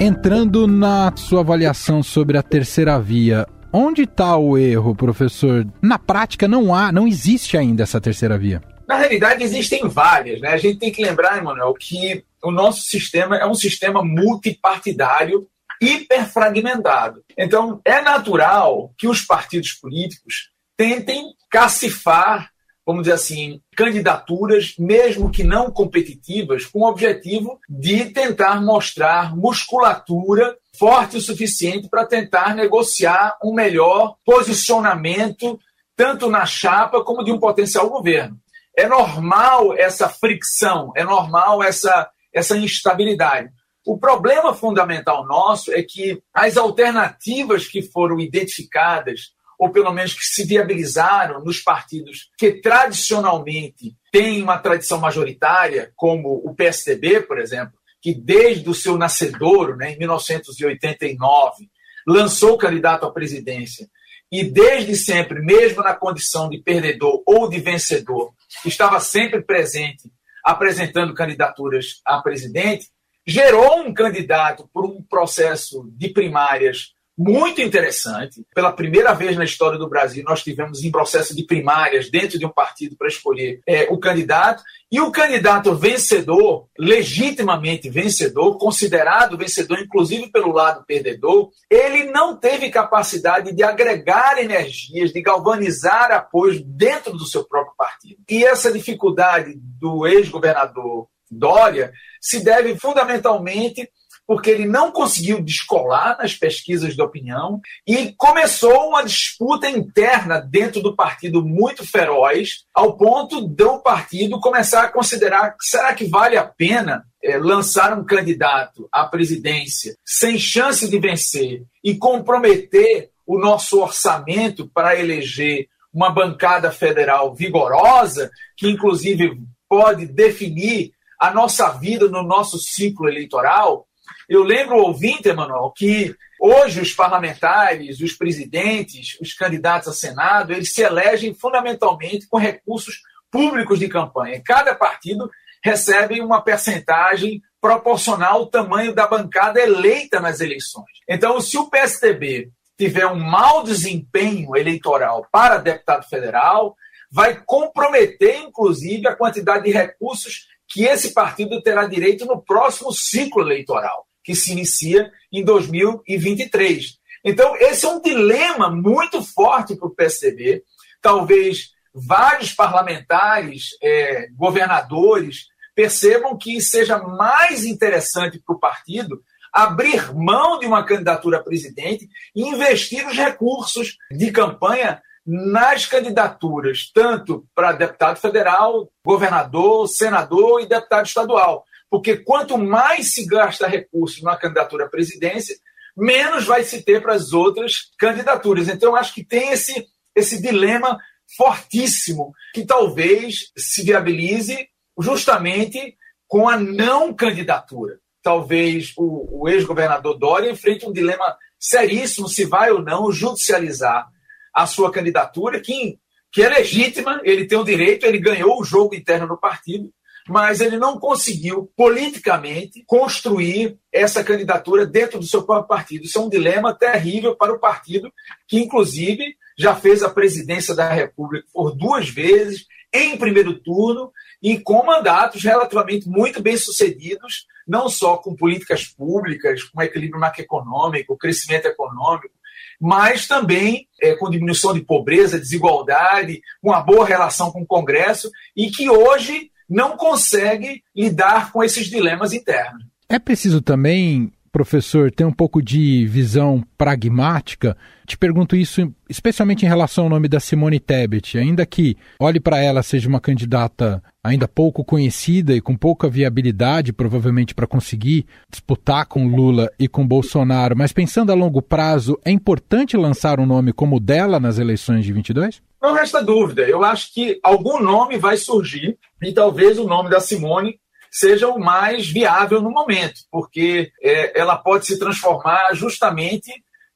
Entrando 0.00 0.66
na 0.66 1.12
sua 1.16 1.40
avaliação 1.40 2.02
sobre 2.02 2.36
a 2.36 2.42
terceira 2.42 2.98
via, 2.98 3.46
onde 3.72 4.02
está 4.02 4.36
o 4.36 4.58
erro, 4.58 4.94
professor? 4.94 5.66
Na 5.80 5.98
prática 5.98 6.46
não 6.46 6.74
há, 6.74 6.92
não 6.92 7.06
existe 7.06 7.56
ainda 7.56 7.84
essa 7.84 8.00
terceira 8.00 8.36
via. 8.36 8.60
Na 8.86 8.96
realidade 8.96 9.42
existem 9.42 9.88
várias, 9.88 10.40
né? 10.40 10.48
A 10.48 10.56
gente 10.58 10.78
tem 10.78 10.92
que 10.92 11.02
lembrar, 11.02 11.38
Emanuel, 11.38 11.72
que 11.74 12.22
o 12.42 12.50
nosso 12.50 12.82
sistema 12.82 13.36
é 13.36 13.46
um 13.46 13.54
sistema 13.54 14.04
multipartidário 14.04 15.46
hiperfragmentado. 15.84 17.22
Então, 17.36 17.80
é 17.84 18.00
natural 18.00 18.92
que 18.98 19.08
os 19.08 19.22
partidos 19.22 19.72
políticos 19.72 20.50
tentem 20.76 21.34
cacifar 21.50 22.50
vamos 22.86 23.04
dizer 23.04 23.14
assim, 23.14 23.60
candidaturas, 23.74 24.74
mesmo 24.78 25.30
que 25.30 25.42
não 25.42 25.70
competitivas, 25.70 26.66
com 26.66 26.80
o 26.80 26.88
objetivo 26.88 27.58
de 27.68 28.06
tentar 28.10 28.60
mostrar 28.60 29.34
musculatura 29.34 30.56
forte 30.78 31.16
o 31.16 31.20
suficiente 31.20 31.88
para 31.88 32.04
tentar 32.04 32.54
negociar 32.54 33.38
um 33.42 33.54
melhor 33.54 34.16
posicionamento, 34.24 35.58
tanto 35.96 36.28
na 36.28 36.44
chapa 36.44 37.02
como 37.02 37.24
de 37.24 37.32
um 37.32 37.38
potencial 37.38 37.88
governo. 37.88 38.36
É 38.76 38.88
normal 38.88 39.72
essa 39.78 40.08
fricção, 40.08 40.92
é 40.96 41.04
normal 41.04 41.62
essa, 41.62 42.10
essa 42.32 42.56
instabilidade. 42.56 43.50
O 43.86 43.98
problema 43.98 44.54
fundamental 44.54 45.26
nosso 45.26 45.72
é 45.72 45.82
que 45.82 46.22
as 46.32 46.56
alternativas 46.56 47.66
que 47.66 47.82
foram 47.82 48.18
identificadas 48.18 49.34
ou 49.58 49.70
pelo 49.70 49.92
menos 49.92 50.14
que 50.14 50.24
se 50.24 50.44
viabilizaram 50.44 51.42
nos 51.44 51.60
partidos 51.60 52.30
que 52.36 52.60
tradicionalmente 52.60 53.96
têm 54.10 54.42
uma 54.42 54.58
tradição 54.58 54.98
majoritária, 54.98 55.92
como 55.96 56.42
o 56.44 56.54
PSDB, 56.54 57.20
por 57.22 57.38
exemplo, 57.38 57.74
que 58.00 58.14
desde 58.14 58.68
o 58.68 58.74
seu 58.74 58.98
nascedouro, 58.98 59.76
né, 59.76 59.92
em 59.92 59.98
1989, 59.98 61.70
lançou 62.06 62.54
o 62.54 62.58
candidato 62.58 63.06
à 63.06 63.12
presidência 63.12 63.88
e 64.30 64.44
desde 64.44 64.96
sempre, 64.96 65.40
mesmo 65.40 65.82
na 65.82 65.94
condição 65.94 66.48
de 66.48 66.58
perdedor 66.58 67.22
ou 67.24 67.48
de 67.48 67.60
vencedor, 67.60 68.34
estava 68.64 68.98
sempre 69.00 69.42
presente 69.42 70.10
apresentando 70.44 71.14
candidaturas 71.14 72.02
a 72.04 72.20
presidente, 72.20 72.88
gerou 73.26 73.80
um 73.80 73.94
candidato 73.94 74.68
por 74.72 74.84
um 74.84 75.02
processo 75.02 75.88
de 75.96 76.08
primárias 76.08 76.94
muito 77.16 77.60
interessante. 77.60 78.44
Pela 78.54 78.72
primeira 78.72 79.12
vez 79.14 79.36
na 79.36 79.44
história 79.44 79.78
do 79.78 79.88
Brasil, 79.88 80.24
nós 80.24 80.42
tivemos 80.42 80.82
em 80.82 80.90
processo 80.90 81.34
de 81.34 81.44
primárias 81.44 82.10
dentro 82.10 82.38
de 82.38 82.44
um 82.44 82.50
partido 82.50 82.96
para 82.96 83.08
escolher 83.08 83.60
é, 83.66 83.86
o 83.90 83.98
candidato. 83.98 84.62
E 84.90 85.00
o 85.00 85.10
candidato 85.10 85.74
vencedor, 85.74 86.68
legitimamente 86.78 87.88
vencedor, 87.88 88.58
considerado 88.58 89.38
vencedor, 89.38 89.78
inclusive 89.78 90.30
pelo 90.30 90.52
lado 90.52 90.84
perdedor, 90.84 91.50
ele 91.70 92.04
não 92.10 92.36
teve 92.36 92.70
capacidade 92.70 93.52
de 93.52 93.62
agregar 93.62 94.38
energias, 94.38 95.12
de 95.12 95.22
galvanizar 95.22 96.10
apoios 96.10 96.60
dentro 96.60 97.12
do 97.12 97.26
seu 97.26 97.44
próprio 97.44 97.74
partido. 97.76 98.20
E 98.28 98.44
essa 98.44 98.72
dificuldade 98.72 99.54
do 99.56 100.06
ex-governador 100.06 101.08
Dória 101.38 101.92
se 102.20 102.42
deve 102.42 102.76
fundamentalmente 102.76 103.88
porque 104.26 104.50
ele 104.50 104.66
não 104.66 104.90
conseguiu 104.90 105.42
descolar 105.42 106.16
nas 106.18 106.34
pesquisas 106.34 106.94
de 106.94 107.02
opinião 107.02 107.60
e 107.86 108.12
começou 108.16 108.88
uma 108.88 109.04
disputa 109.04 109.68
interna 109.68 110.40
dentro 110.40 110.80
do 110.80 110.96
partido 110.96 111.44
muito 111.44 111.86
feroz, 111.86 112.64
ao 112.72 112.96
ponto 112.96 113.42
do 113.42 113.80
partido 113.80 114.40
começar 114.40 114.84
a 114.84 114.90
considerar: 114.90 115.54
será 115.60 115.94
que 115.94 116.06
vale 116.06 116.36
a 116.36 116.44
pena 116.44 117.04
é, 117.22 117.36
lançar 117.38 117.98
um 117.98 118.04
candidato 118.04 118.88
à 118.90 119.04
presidência 119.04 119.94
sem 120.04 120.38
chance 120.38 120.88
de 120.88 120.98
vencer 120.98 121.62
e 121.82 121.96
comprometer 121.96 123.10
o 123.26 123.38
nosso 123.38 123.80
orçamento 123.80 124.70
para 124.72 124.98
eleger 124.98 125.66
uma 125.92 126.10
bancada 126.10 126.72
federal 126.72 127.34
vigorosa, 127.34 128.30
que 128.56 128.68
inclusive 128.68 129.38
pode 129.68 130.06
definir 130.06 130.92
a 131.24 131.32
nossa 131.32 131.70
vida 131.70 132.06
no 132.08 132.22
nosso 132.22 132.58
ciclo 132.58 133.08
eleitoral? 133.08 133.86
Eu 134.28 134.42
lembro, 134.42 134.76
ouvinte, 134.76 135.28
Emanuel, 135.28 135.72
que 135.74 136.14
hoje 136.38 136.82
os 136.82 136.92
parlamentares, 136.92 138.00
os 138.00 138.12
presidentes, 138.12 139.18
os 139.20 139.32
candidatos 139.32 139.88
a 139.88 139.92
Senado, 139.94 140.52
eles 140.52 140.74
se 140.74 140.82
elegem 140.82 141.32
fundamentalmente 141.32 142.26
com 142.28 142.36
recursos 142.36 142.96
públicos 143.30 143.78
de 143.78 143.88
campanha. 143.88 144.42
Cada 144.44 144.74
partido 144.74 145.30
recebe 145.62 146.20
uma 146.20 146.42
percentagem 146.42 147.40
proporcional 147.58 148.40
ao 148.40 148.46
tamanho 148.46 148.94
da 148.94 149.06
bancada 149.06 149.58
eleita 149.58 150.20
nas 150.20 150.40
eleições. 150.40 150.84
Então, 151.08 151.40
se 151.40 151.56
o 151.56 151.70
PSDB 151.70 152.50
tiver 152.76 153.06
um 153.06 153.18
mau 153.18 153.62
desempenho 153.62 154.54
eleitoral 154.54 155.26
para 155.32 155.56
deputado 155.56 156.06
federal, 156.06 156.76
vai 157.10 157.40
comprometer, 157.46 158.40
inclusive, 158.40 159.06
a 159.06 159.16
quantidade 159.16 159.64
de 159.64 159.70
recursos 159.70 160.48
que 160.74 160.82
esse 160.82 161.14
partido 161.14 161.62
terá 161.62 161.86
direito 161.86 162.26
no 162.26 162.42
próximo 162.42 162.92
ciclo 162.92 163.42
eleitoral 163.42 164.08
que 164.24 164.34
se 164.34 164.50
inicia 164.50 165.08
em 165.32 165.44
2023. 165.44 166.98
Então, 167.24 167.54
esse 167.56 167.86
é 167.86 167.88
um 167.88 168.02
dilema 168.02 168.68
muito 168.68 169.22
forte 169.22 169.76
para 169.76 169.86
o 169.86 169.94
PSDB. 169.94 170.64
Talvez 171.00 171.70
vários 171.94 172.52
parlamentares, 172.52 173.68
é, 173.80 174.26
governadores, 174.36 175.46
percebam 175.76 176.36
que 176.36 176.60
seja 176.60 176.98
mais 176.98 177.64
interessante 177.64 178.42
para 178.44 178.56
o 178.56 178.58
partido 178.58 179.22
abrir 179.52 180.12
mão 180.12 180.58
de 180.58 180.66
uma 180.66 180.84
candidatura 180.84 181.38
a 181.38 181.42
presidente 181.42 182.08
e 182.34 182.42
investir 182.42 183.06
os 183.06 183.16
recursos 183.16 183.96
de 184.10 184.32
campanha 184.32 185.00
nas 185.26 185.86
candidaturas, 185.86 186.90
tanto 186.92 187.46
para 187.54 187.72
deputado 187.72 188.18
federal, 188.18 188.90
governador, 189.04 189.88
senador 189.88 190.60
e 190.60 190.68
deputado 190.68 191.06
estadual. 191.06 191.64
Porque 191.90 192.16
quanto 192.16 192.58
mais 192.58 193.14
se 193.14 193.24
gasta 193.26 193.66
recursos 193.66 194.22
na 194.22 194.36
candidatura 194.36 194.84
à 194.84 194.88
presidência, 194.88 195.56
menos 195.96 196.44
vai 196.44 196.64
se 196.64 196.82
ter 196.82 197.00
para 197.00 197.14
as 197.14 197.32
outras 197.32 197.90
candidaturas. 197.98 198.68
Então, 198.68 198.96
acho 198.96 199.14
que 199.14 199.24
tem 199.24 199.50
esse, 199.50 199.86
esse 200.14 200.42
dilema 200.42 200.98
fortíssimo 201.36 202.32
que 202.52 202.66
talvez 202.66 203.50
se 203.56 203.82
viabilize 203.82 204.68
justamente 204.98 205.96
com 206.26 206.48
a 206.48 206.56
não 206.56 207.14
candidatura. 207.14 207.98
Talvez 208.22 208.92
o, 208.96 209.42
o 209.42 209.48
ex-governador 209.48 210.18
Dória 210.18 210.50
enfrente 210.50 210.86
um 210.86 210.92
dilema 210.92 211.36
seríssimo 211.58 212.28
se 212.28 212.44
vai 212.44 212.70
ou 212.70 212.82
não 212.82 213.10
judicializar 213.10 214.06
a 214.54 214.66
sua 214.66 214.92
candidatura, 214.92 215.60
que, 215.60 215.98
que 216.32 216.42
é 216.42 216.48
legítima, 216.48 217.20
ele 217.24 217.46
tem 217.46 217.58
o 217.58 217.64
direito, 217.64 218.06
ele 218.06 218.18
ganhou 218.18 218.60
o 218.60 218.64
jogo 218.64 218.94
interno 218.94 219.26
do 219.26 219.36
partido, 219.36 219.90
mas 220.28 220.60
ele 220.60 220.78
não 220.78 220.98
conseguiu 220.98 221.70
politicamente 221.76 222.82
construir 222.86 223.78
essa 223.92 224.24
candidatura 224.24 224.86
dentro 224.86 225.18
do 225.18 225.26
seu 225.26 225.42
próprio 225.42 225.68
partido. 225.68 226.04
Isso 226.04 226.18
é 226.18 226.22
um 226.22 226.30
dilema 226.30 226.74
terrível 226.74 227.36
para 227.36 227.52
o 227.52 227.58
partido, 227.58 228.10
que 228.48 228.58
inclusive 228.58 229.36
já 229.58 229.74
fez 229.74 230.02
a 230.02 230.10
presidência 230.10 230.74
da 230.74 230.90
República 230.90 231.46
por 231.52 231.76
duas 231.76 232.08
vezes, 232.08 232.66
em 232.92 233.16
primeiro 233.16 233.58
turno, 233.60 234.10
e 234.42 234.58
com 234.58 234.84
mandatos 234.84 235.42
relativamente 235.42 236.08
muito 236.08 236.40
bem 236.40 236.56
sucedidos, 236.56 237.46
não 237.66 237.88
só 237.88 238.16
com 238.16 238.36
políticas 238.36 238.86
públicas, 238.86 239.64
com 239.64 239.82
equilíbrio 239.82 240.20
macroeconômico, 240.20 241.16
crescimento 241.16 241.66
econômico, 241.66 242.34
mas 242.80 243.26
também 243.26 243.86
é, 244.00 244.14
com 244.14 244.30
diminuição 244.30 244.74
de 244.74 244.80
pobreza, 244.80 245.38
desigualdade, 245.38 246.40
uma 246.62 246.80
boa 246.80 247.06
relação 247.06 247.50
com 247.50 247.62
o 247.62 247.66
Congresso, 247.66 248.30
e 248.56 248.70
que 248.70 248.88
hoje 248.90 249.50
não 249.68 249.96
consegue 249.96 250.82
lidar 250.94 251.52
com 251.52 251.62
esses 251.62 251.86
dilemas 251.86 252.32
internos. 252.32 252.84
É 253.08 253.18
preciso 253.18 253.60
também, 253.60 254.32
professor, 254.54 255.10
ter 255.10 255.24
um 255.24 255.32
pouco 255.32 255.60
de 255.60 256.06
visão 256.06 256.62
pragmática. 256.78 257.76
Te 258.06 258.16
pergunto 258.16 258.54
isso 258.54 258.88
especialmente 259.10 259.66
em 259.66 259.68
relação 259.68 260.04
ao 260.04 260.10
nome 260.10 260.28
da 260.28 260.38
Simone 260.38 260.78
Tebet. 260.78 261.36
Ainda 261.36 261.66
que 261.66 261.96
olhe 262.20 262.38
para 262.38 262.60
ela 262.60 262.80
seja 262.80 263.08
uma 263.08 263.20
candidata 263.20 264.00
ainda 264.22 264.46
pouco 264.46 264.84
conhecida 264.84 265.54
e 265.54 265.60
com 265.60 265.76
pouca 265.76 266.08
viabilidade, 266.08 266.92
provavelmente 266.92 267.52
para 267.52 267.66
conseguir 267.66 268.26
disputar 268.48 269.06
com 269.06 269.26
Lula 269.26 269.68
e 269.76 269.88
com 269.88 270.06
Bolsonaro, 270.06 270.76
mas 270.76 270.92
pensando 270.92 271.32
a 271.32 271.34
longo 271.34 271.60
prazo, 271.60 272.16
é 272.24 272.30
importante 272.30 272.96
lançar 272.96 273.40
um 273.40 273.46
nome 273.46 273.72
como 273.72 273.96
o 273.96 274.00
dela 274.00 274.38
nas 274.38 274.56
eleições 274.56 275.04
de 275.04 275.12
22? 275.12 275.60
Não 275.82 275.94
resta 275.94 276.22
dúvida. 276.22 276.62
Eu 276.62 276.84
acho 276.84 277.12
que 277.12 277.40
algum 277.42 277.82
nome 277.82 278.18
vai 278.18 278.36
surgir 278.36 278.96
e 279.20 279.32
talvez 279.32 279.80
o 279.80 279.84
nome 279.84 280.08
da 280.08 280.20
Simone 280.20 280.78
seja 281.14 281.46
o 281.46 281.60
mais 281.60 282.08
viável 282.08 282.60
no 282.60 282.72
momento, 282.72 283.20
porque 283.30 283.92
é, 284.02 284.36
ela 284.36 284.56
pode 284.56 284.84
se 284.84 284.98
transformar 284.98 285.72
justamente 285.72 286.50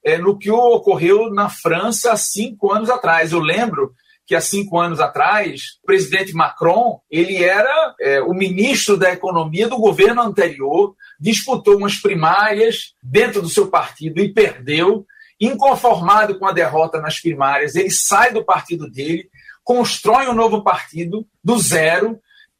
é, 0.04 0.18
no 0.18 0.36
que 0.36 0.50
ocorreu 0.50 1.30
na 1.30 1.48
França 1.48 2.10
há 2.10 2.16
cinco 2.16 2.72
anos 2.72 2.90
atrás. 2.90 3.30
Eu 3.30 3.38
lembro 3.38 3.92
que 4.26 4.34
há 4.34 4.40
cinco 4.40 4.76
anos 4.76 4.98
atrás, 4.98 5.78
o 5.84 5.86
presidente 5.86 6.34
Macron 6.34 6.98
ele 7.08 7.44
era 7.44 7.94
é, 8.00 8.20
o 8.20 8.34
ministro 8.34 8.96
da 8.96 9.12
economia 9.12 9.68
do 9.68 9.78
governo 9.78 10.20
anterior, 10.20 10.96
disputou 11.20 11.76
umas 11.76 11.94
primárias 11.94 12.94
dentro 13.00 13.40
do 13.40 13.48
seu 13.48 13.68
partido 13.68 14.20
e 14.20 14.34
perdeu 14.34 15.06
inconformado 15.40 16.40
com 16.40 16.46
a 16.46 16.52
derrota 16.52 17.00
nas 17.00 17.20
primárias, 17.20 17.76
ele 17.76 17.90
sai 17.92 18.32
do 18.32 18.44
partido 18.44 18.90
dele, 18.90 19.30
constrói 19.62 20.26
um 20.26 20.34
novo 20.34 20.64
partido 20.64 21.24
do 21.42 21.56
zero 21.56 22.18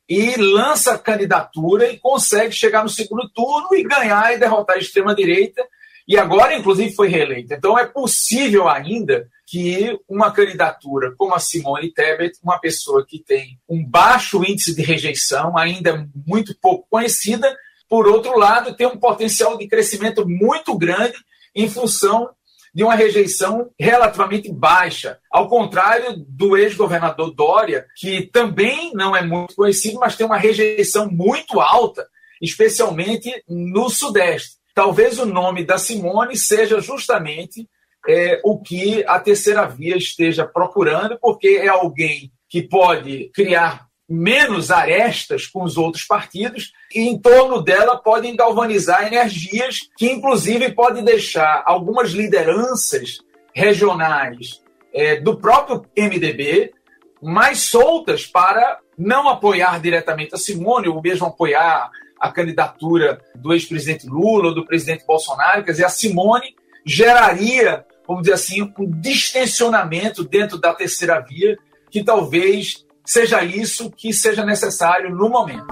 e 0.09 0.37
lança 0.37 0.95
a 0.95 0.99
candidatura 0.99 1.93
e 1.93 1.99
consegue 1.99 2.53
chegar 2.53 2.83
no 2.83 2.89
segundo 2.89 3.29
turno 3.29 3.75
e 3.75 3.83
ganhar 3.83 4.33
e 4.33 4.39
derrotar 4.39 4.77
a 4.77 4.79
extrema-direita. 4.79 5.63
E 6.07 6.17
agora, 6.17 6.57
inclusive, 6.57 6.95
foi 6.95 7.09
reeleito. 7.09 7.53
Então, 7.53 7.79
é 7.79 7.85
possível 7.85 8.67
ainda 8.67 9.29
que 9.47 9.99
uma 10.09 10.31
candidatura 10.31 11.15
como 11.17 11.35
a 11.35 11.39
Simone 11.39 11.93
Tebet, 11.93 12.39
uma 12.43 12.59
pessoa 12.59 13.05
que 13.07 13.19
tem 13.19 13.59
um 13.69 13.85
baixo 13.85 14.43
índice 14.43 14.75
de 14.75 14.83
rejeição, 14.83 15.57
ainda 15.57 16.09
muito 16.27 16.57
pouco 16.59 16.87
conhecida, 16.89 17.55
por 17.89 18.07
outro 18.07 18.39
lado, 18.39 18.75
tem 18.75 18.87
um 18.87 18.99
potencial 18.99 19.57
de 19.59 19.67
crescimento 19.67 20.27
muito 20.27 20.77
grande 20.77 21.17
em 21.55 21.69
função 21.69 22.31
de 22.75 22.85
uma 22.85 22.95
rejeição 22.95 23.71
relativamente 23.79 24.53
baixa, 24.53 25.19
ao 25.31 25.49
contrário 25.49 26.17
do 26.29 26.57
ex-governador 26.57 27.35
Dória, 27.35 27.87
que 27.97 28.23
também 28.23 28.93
não 28.95 29.17
é 29.17 29.23
muito 29.23 29.55
conhecido, 29.55 29.99
mas 29.99 30.17
tem 30.17 30.27
uma 30.27 30.37
rejeição 30.37 31.11
muito 31.11 31.61
alta, 31.61 32.07
especialmente 32.41 33.31
no 33.49 33.89
Sudeste. 33.89 34.59
Talvez 34.75 35.19
o 35.19 35.27
nome 35.27 35.65
da 35.65 35.77
Simone 35.79 36.37
seja 36.37 36.81
justamente 36.81 37.69
é, 38.07 38.41
o 38.45 38.61
que 38.61 39.05
a 39.07 39.19
terceira 39.19 39.67
via 39.67 39.97
esteja 39.97 40.47
procurando, 40.47 41.19
porque 41.21 41.49
é 41.49 41.69
alguém 41.69 42.31
que 42.49 42.63
pode 42.63 43.31
criar 43.35 43.88
menos 44.09 44.71
arestas 44.71 45.47
com 45.47 45.63
os 45.63 45.77
outros 45.77 46.05
partidos 46.05 46.73
e 46.95 47.01
em 47.01 47.19
torno 47.19 47.61
dela 47.61 47.99
podem 47.99 48.35
galvanizar 48.35 49.07
energias 49.07 49.81
que, 49.97 50.11
inclusive, 50.11 50.73
podem 50.73 51.05
deixar 51.05 51.63
algumas 51.67 52.13
lideranças 52.13 53.19
regionais 53.53 54.63
é, 54.95 55.21
do 55.21 55.37
próprio 55.37 55.85
MDB 55.97 56.73
mais 57.21 57.59
soltas 57.59 58.25
para 58.25 58.79
não 58.97 59.29
apoiar 59.29 59.81
diretamente 59.81 60.35
a 60.35 60.39
Simone 60.39 60.89
ou 60.89 61.03
mesmo 61.03 61.27
apoiar 61.27 61.91
a 62.19 62.33
candidatura 62.33 63.21
do 63.35 63.53
ex-presidente 63.53 64.07
Lula 64.07 64.49
ou 64.49 64.55
do 64.55 64.65
presidente 64.65 65.05
Bolsonaro. 65.07 65.65
Quer 65.65 65.73
dizer, 65.73 65.85
a 65.85 65.91
Simone 65.91 66.57
geraria, 66.85 67.85
vamos 68.07 68.23
dizer 68.23 68.35
assim, 68.35 68.63
um 68.63 68.91
distensionamento 69.01 70.25
dentro 70.25 70.59
da 70.59 70.73
terceira 70.73 71.21
via 71.21 71.59
que 71.91 72.03
talvez 72.03 72.87
seja 73.09 73.43
isso 73.43 73.91
que 73.91 74.13
seja 74.13 74.45
necessário 74.45 75.11
no 75.11 75.31
momento. 75.31 75.67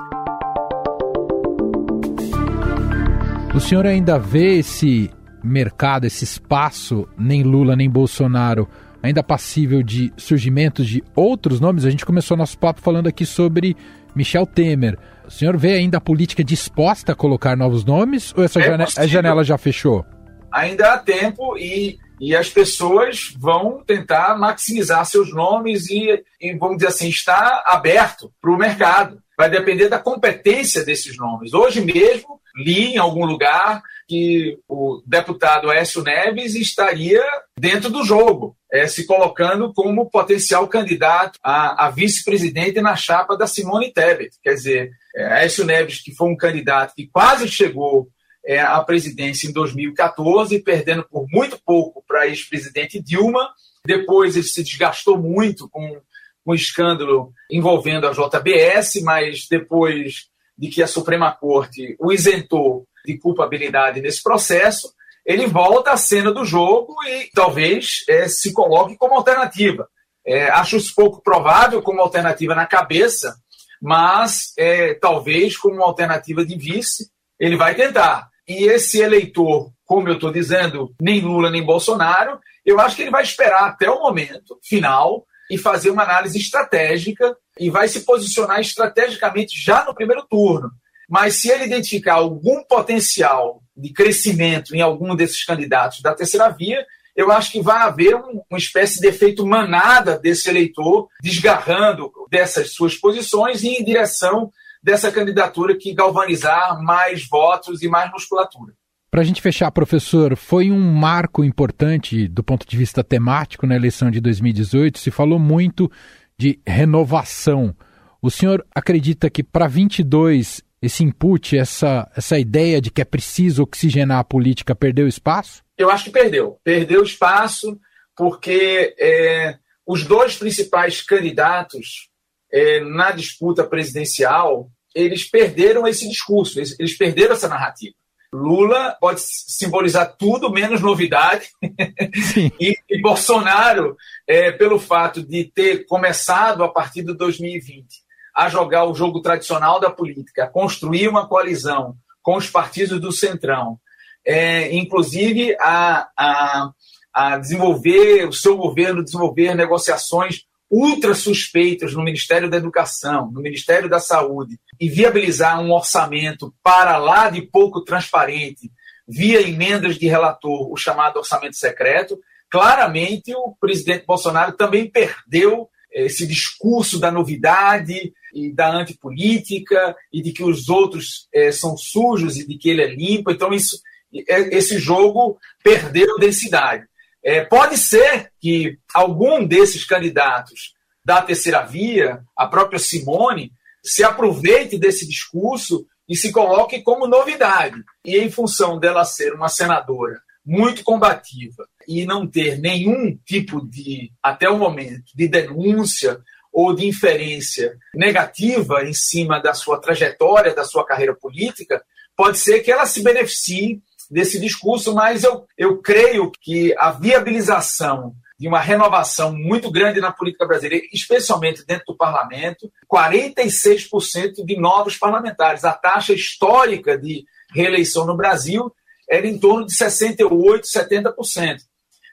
O 3.55 3.61
senhor 3.61 3.87
ainda 3.87 4.19
vê 4.19 4.59
esse 4.59 5.11
mercado, 5.45 6.07
esse 6.07 6.25
espaço, 6.25 7.07
nem 7.19 7.43
Lula 7.43 7.77
nem 7.77 7.91
Bolsonaro, 7.91 8.67
ainda 9.03 9.23
passível 9.23 9.83
de 9.83 10.11
surgimento 10.17 10.83
de 10.83 11.05
outros 11.15 11.61
nomes? 11.61 11.85
A 11.85 11.91
gente 11.91 12.07
começou 12.07 12.39
nosso 12.39 12.59
papo 12.59 12.81
falando 12.81 13.07
aqui 13.07 13.27
sobre 13.27 13.77
Michel 14.15 14.47
Temer. 14.47 14.99
O 15.27 15.31
senhor 15.31 15.59
vê 15.59 15.75
ainda 15.75 15.99
a 15.99 16.01
política 16.01 16.43
disposta 16.43 17.13
a 17.13 17.15
colocar 17.15 17.55
novos 17.55 17.85
nomes 17.85 18.33
ou 18.35 18.45
essa 18.45 18.61
é 18.61 18.63
janela, 18.63 18.89
a 18.97 19.07
janela 19.07 19.45
já 19.45 19.59
fechou? 19.59 20.07
Ainda 20.51 20.95
há 20.95 20.99
tempo 20.99 21.57
e 21.59 21.99
e 22.21 22.35
as 22.35 22.49
pessoas 22.49 23.35
vão 23.39 23.83
tentar 23.85 24.39
maximizar 24.39 25.05
seus 25.05 25.33
nomes 25.33 25.89
e, 25.91 26.23
e 26.41 26.55
vamos 26.57 26.79
dizer 26.79 26.89
assim, 26.89 27.09
está 27.09 27.63
aberto 27.67 28.33
para 28.41 28.51
o 28.51 28.57
mercado. 28.57 29.23
Vai 29.37 29.51
depender 29.51 29.89
da 29.89 29.99
competência 29.99 30.83
desses 30.83 31.17
nomes. 31.19 31.53
Hoje 31.53 31.83
mesmo, 31.83 32.41
li 32.57 32.95
em 32.95 32.99
algum 32.99 33.27
lugar 33.27 33.83
que 34.09 34.59
o 34.67 35.03
deputado 35.07 35.71
Écio 35.71 36.03
Neves 36.03 36.55
estaria 36.55 37.23
dentro 37.59 37.91
do 37.91 38.03
jogo, 38.03 38.57
é, 38.73 38.87
se 38.87 39.05
colocando 39.05 39.75
como 39.75 40.09
potencial 40.09 40.67
candidato 40.69 41.39
a, 41.43 41.87
a 41.87 41.91
vice-presidente 41.91 42.81
na 42.81 42.97
chapa 42.97 43.37
da 43.37 43.47
Simone 43.47 43.93
Tebet. 43.93 44.31
Quer 44.43 44.55
dizer, 44.55 44.91
é, 45.15 45.45
Écio 45.45 45.67
Neves, 45.67 46.01
que 46.03 46.15
foi 46.15 46.29
um 46.29 46.37
candidato 46.37 46.95
que 46.95 47.07
quase 47.13 47.47
chegou 47.49 48.09
é, 48.47 48.61
a 48.61 48.81
presidência 48.81 49.49
em 49.49 49.53
2014, 49.53 50.61
perdendo 50.61 51.05
por 51.05 51.27
muito 51.31 51.59
pouco 51.65 52.03
para 52.07 52.21
a 52.21 52.27
ex-presidente 52.29 53.03
Dilma. 53.03 53.51
Depois 53.85 54.37
ele 54.37 54.45
se 54.45 54.63
desgastou 54.63 55.19
muito 55.19 55.69
com 55.69 56.01
um 56.47 56.55
escândalo 56.55 57.33
envolvendo 57.51 58.07
a 58.07 58.13
JBS, 58.13 59.03
mas 59.03 59.49
depois 59.51 60.29
de 60.57 60.69
que 60.69 60.83
a 60.83 60.87
Suprema 60.87 61.33
Corte 61.33 61.97
o 61.99 62.13
isentou 62.13 62.87
de 63.05 63.19
culpabilidade 63.19 64.01
nesse 64.01 64.23
processo, 64.23 64.93
ele 65.25 65.47
volta 65.47 65.91
à 65.91 65.97
cena 65.97 66.33
do 66.33 66.45
jogo 66.45 66.95
e 67.05 67.29
talvez 67.35 68.05
é, 68.09 68.29
se 68.29 68.53
coloque 68.53 68.97
como 68.97 69.15
alternativa. 69.15 69.89
É, 70.25 70.49
acho 70.51 70.77
isso 70.77 70.95
pouco 70.95 71.21
provável 71.21 71.83
como 71.83 72.01
alternativa 72.01 72.55
na 72.55 72.67
cabeça, 72.67 73.37
mas 73.83 74.53
é, 74.57 74.95
talvez 74.95 75.57
como 75.57 75.83
alternativa 75.83 76.45
de 76.45 76.57
vice, 76.57 77.11
ele 77.39 77.57
vai 77.57 77.75
tentar. 77.75 78.29
E 78.49 78.65
esse 78.65 79.01
eleitor, 79.01 79.73
como 79.85 80.09
eu 80.09 80.15
estou 80.15 80.33
dizendo, 80.33 80.95
nem 81.01 81.21
Lula 81.21 81.51
nem 81.51 81.65
Bolsonaro, 81.65 82.39
eu 82.65 82.81
acho 82.81 82.97
que 82.97 83.03
ele 83.03 83.11
vai 83.11 83.23
esperar 83.23 83.65
até 83.65 83.91
o 83.91 84.01
momento 84.01 84.59
final 84.63 85.27
e 85.51 85.57
fazer 85.57 85.91
uma 85.91 86.03
análise 86.03 86.39
estratégica 86.39 87.37
e 87.59 87.71
vai 87.71 87.89
se 87.89 88.01
posicionar 88.01 88.61
estrategicamente 88.61 89.55
já 89.61 89.85
no 89.85 89.95
primeiro 89.95 90.27
turno. 90.29 90.71
Mas 91.09 91.37
se 91.37 91.51
ele 91.51 91.65
identificar 91.65 92.15
algum 92.15 92.65
potencial 92.65 93.63
de 93.77 93.93
crescimento 93.93 94.75
em 94.75 94.81
algum 94.81 95.15
desses 95.15 95.45
candidatos 95.45 96.01
da 96.01 96.15
terceira 96.15 96.49
via, 96.49 96.85
eu 97.15 97.31
acho 97.31 97.53
que 97.53 97.63
vai 97.63 97.79
haver 97.79 98.15
um, 98.17 98.43
uma 98.51 98.59
espécie 98.59 99.01
de 99.01 99.07
efeito 99.07 99.47
manada 99.47 100.19
desse 100.19 100.49
eleitor 100.49 101.09
desgarrando 101.23 102.13
dessas 102.31 102.73
suas 102.73 102.95
posições 102.95 103.63
e 103.63 103.69
em 103.69 103.85
direção 103.85 104.53
dessa 104.87 105.11
candidatura 105.11 105.77
que 105.77 105.93
galvanizar 105.93 106.81
mais 106.81 107.27
votos 107.29 107.83
e 107.83 107.89
mais 107.89 108.09
musculatura. 108.13 108.73
Para 109.11 109.23
a 109.23 109.25
gente 109.25 109.43
fechar, 109.43 109.69
professor, 109.73 110.37
foi 110.37 110.71
um 110.71 110.79
marco 110.93 111.43
importante 111.43 112.29
do 112.29 112.45
ponto 112.45 112.65
de 112.65 112.77
vista 112.77 113.03
temático 113.03 113.67
na 113.67 113.75
eleição 113.75 114.13
de 114.13 114.21
2018. 114.21 115.01
Se 115.01 115.11
falou 115.11 115.41
muito 115.41 115.91
de 116.39 116.61
renovação. 116.65 117.75
O 118.23 118.31
senhor 118.31 118.65
acredita 118.73 119.29
que 119.29 119.43
para 119.43 119.67
22 119.67 120.63
esse 120.81 121.03
input, 121.03 121.59
essa, 121.59 122.09
essa 122.17 122.39
ideia 122.39 122.81
de 122.81 122.93
que 122.93 123.03
é 123.03 123.05
preciso 123.05 123.65
oxigenar 123.65 124.21
a 124.21 124.25
política 124.25 124.73
perdeu 124.73 125.09
espaço? 125.09 125.65
Eu 125.77 125.91
acho 125.91 126.05
que 126.05 126.11
perdeu. 126.11 126.61
Perdeu 126.63 127.03
espaço 127.03 127.77
porque 128.17 128.95
é, 129.01 129.59
os 129.85 130.05
dois 130.05 130.37
principais 130.37 131.03
candidatos 131.03 132.09
é, 132.53 132.79
na 132.85 133.11
disputa 133.11 133.65
presidencial 133.65 134.71
eles 134.97 135.29
perderam 135.29 135.87
esse 135.87 136.09
discurso, 136.09 136.59
eles, 136.59 136.97
perderam 136.97 137.35
essa 137.35 137.49
narrativa. 137.49 137.95
Lula 138.33 138.97
pode 139.01 139.21
simbolizar 139.21 140.17
tudo 140.17 140.51
menos 140.51 140.81
novidade 140.81 141.49
e, 142.61 142.77
e, 142.89 143.01
Bolsonaro, 143.01 143.97
é, 144.27 144.51
pelo 144.51 144.81
fato 144.81 145.23
de 145.23 145.45
ter 145.45 145.87
começado 145.87 146.65
a 146.65 146.69
partir 146.69 147.05
de 147.05 147.15
2020 147.15 147.87
a 148.35 148.49
jogar 148.49 148.85
o 148.85 148.95
jogo 148.95 149.21
tradicional 149.23 149.81
da 149.81 149.91
política, 149.91 150.45
a 150.45 150.49
construir 150.49 151.09
uma 151.09 151.27
coalizão 151.27 151.97
com 152.23 152.37
os 152.37 152.51
partidos 152.51 153.01
do 153.01 153.13
centrão, 153.13 153.79
é, 154.27 154.75
inclusive 154.75 155.57
a, 155.59 156.09
a, 156.19 156.71
a 157.15 157.39
desenvolver 157.39 158.29
o 158.29 158.33
seu 158.33 158.57
governo, 158.57 159.05
desenvolver 159.05 159.55
negociações 159.55 160.43
ultra 160.71 161.15
suspeitas 161.15 161.95
no 161.95 162.03
Ministério 162.03 162.51
da 162.51 162.57
Educação, 162.57 163.31
no 163.31 163.41
Ministério 163.41 163.89
da 163.89 164.01
Saúde, 164.01 164.59
e 164.81 164.89
viabilizar 164.89 165.61
um 165.61 165.73
orçamento 165.73 166.55
para 166.63 166.97
lá 166.99 167.31
de 167.31 167.43
pouco 167.43 167.83
transparente, 167.83 168.71
via 169.09 169.41
emendas 169.41 169.97
de 169.97 170.07
relator, 170.07 170.71
o 170.71 170.77
chamado 170.77 171.19
orçamento 171.19 171.57
secreto, 171.57 172.19
claramente 172.51 173.33
o 173.35 173.55
presidente 173.61 174.05
Bolsonaro 174.05 174.53
também 174.53 174.91
perdeu 174.91 175.69
esse 175.93 176.27
discurso 176.27 176.99
da 176.99 177.11
novidade 177.11 178.13
e 178.35 178.53
da 178.53 178.71
antipolítica 178.71 179.97
e 180.13 180.21
de 180.21 180.33
que 180.33 180.45
os 180.45 180.69
outros 180.69 181.27
é, 181.33 181.51
são 181.51 181.77
sujos 181.77 182.37
e 182.37 182.47
de 182.47 182.59
que 182.59 182.69
ele 182.69 182.83
é 182.83 182.95
limpo. 182.95 183.31
Então, 183.31 183.53
isso, 183.53 183.81
é, 184.29 184.55
esse 184.55 184.79
jogo 184.79 185.39
perdeu 185.65 186.19
densidade. 186.19 186.85
É, 187.27 187.45
pode 187.45 187.77
ser 187.77 188.31
que 188.41 188.79
algum 188.95 189.45
desses 189.45 189.85
candidatos 189.85 190.75
da 191.05 191.21
terceira 191.21 191.63
via, 191.63 192.23
a 192.37 192.47
própria 192.47 192.79
Simone, 192.79 193.51
se 193.83 194.05
aproveite 194.05 194.79
desse 194.79 195.05
discurso 195.09 195.85
e 196.09 196.15
se 196.15 196.31
coloque 196.31 196.83
como 196.83 197.09
novidade. 197.09 197.83
E 198.05 198.17
em 198.17 198.31
função 198.31 198.79
dela 198.79 199.05
ser 199.05 199.35
uma 199.35 199.49
senadora 199.49 200.21
muito 200.45 200.85
combativa 200.85 201.69
e 201.89 202.07
não 202.07 202.29
ter 202.29 202.61
nenhum 202.61 203.19
tipo 203.27 203.61
de, 203.69 204.13
até 204.23 204.49
o 204.49 204.57
momento, 204.57 205.07
de 205.13 205.27
denúncia 205.27 206.21
ou 206.53 206.77
de 206.77 206.87
inferência 206.87 207.77
negativa 207.93 208.85
em 208.85 208.95
cima 208.95 209.41
da 209.41 209.53
sua 209.53 209.81
trajetória, 209.81 210.55
da 210.55 210.63
sua 210.63 210.87
carreira 210.87 211.17
política, 211.17 211.83
pode 212.17 212.39
ser 212.39 212.61
que 212.61 212.71
ela 212.71 212.87
se 212.87 213.03
beneficie 213.03 213.83
desse 214.11 214.41
discurso, 214.41 214.95
mas 214.95 215.25
eu, 215.25 215.47
eu 215.57 215.79
creio 215.79 216.31
que 216.41 216.75
a 216.79 216.91
viabilização 216.91 218.15
de 218.39 218.47
uma 218.47 218.61
renovação 218.61 219.35
muito 219.35 219.71
grande 219.71 220.01
na 220.01 220.13
política 220.13 220.47
brasileira, 220.47 220.85
especialmente 220.93 221.65
dentro 221.65 221.87
do 221.89 221.97
parlamento, 221.97 222.71
46% 222.93 224.45
de 224.45 224.61
novos 224.61 224.97
parlamentares. 224.97 225.65
A 225.65 225.73
taxa 225.73 226.13
histórica 226.13 226.99
de 226.99 227.25
reeleição 227.55 228.05
no 228.05 228.17
Brasil 228.17 228.71
era 229.09 229.27
em 229.27 229.39
torno 229.39 229.65
de 229.67 229.75
68%, 229.75 230.29
70%. 230.65 231.59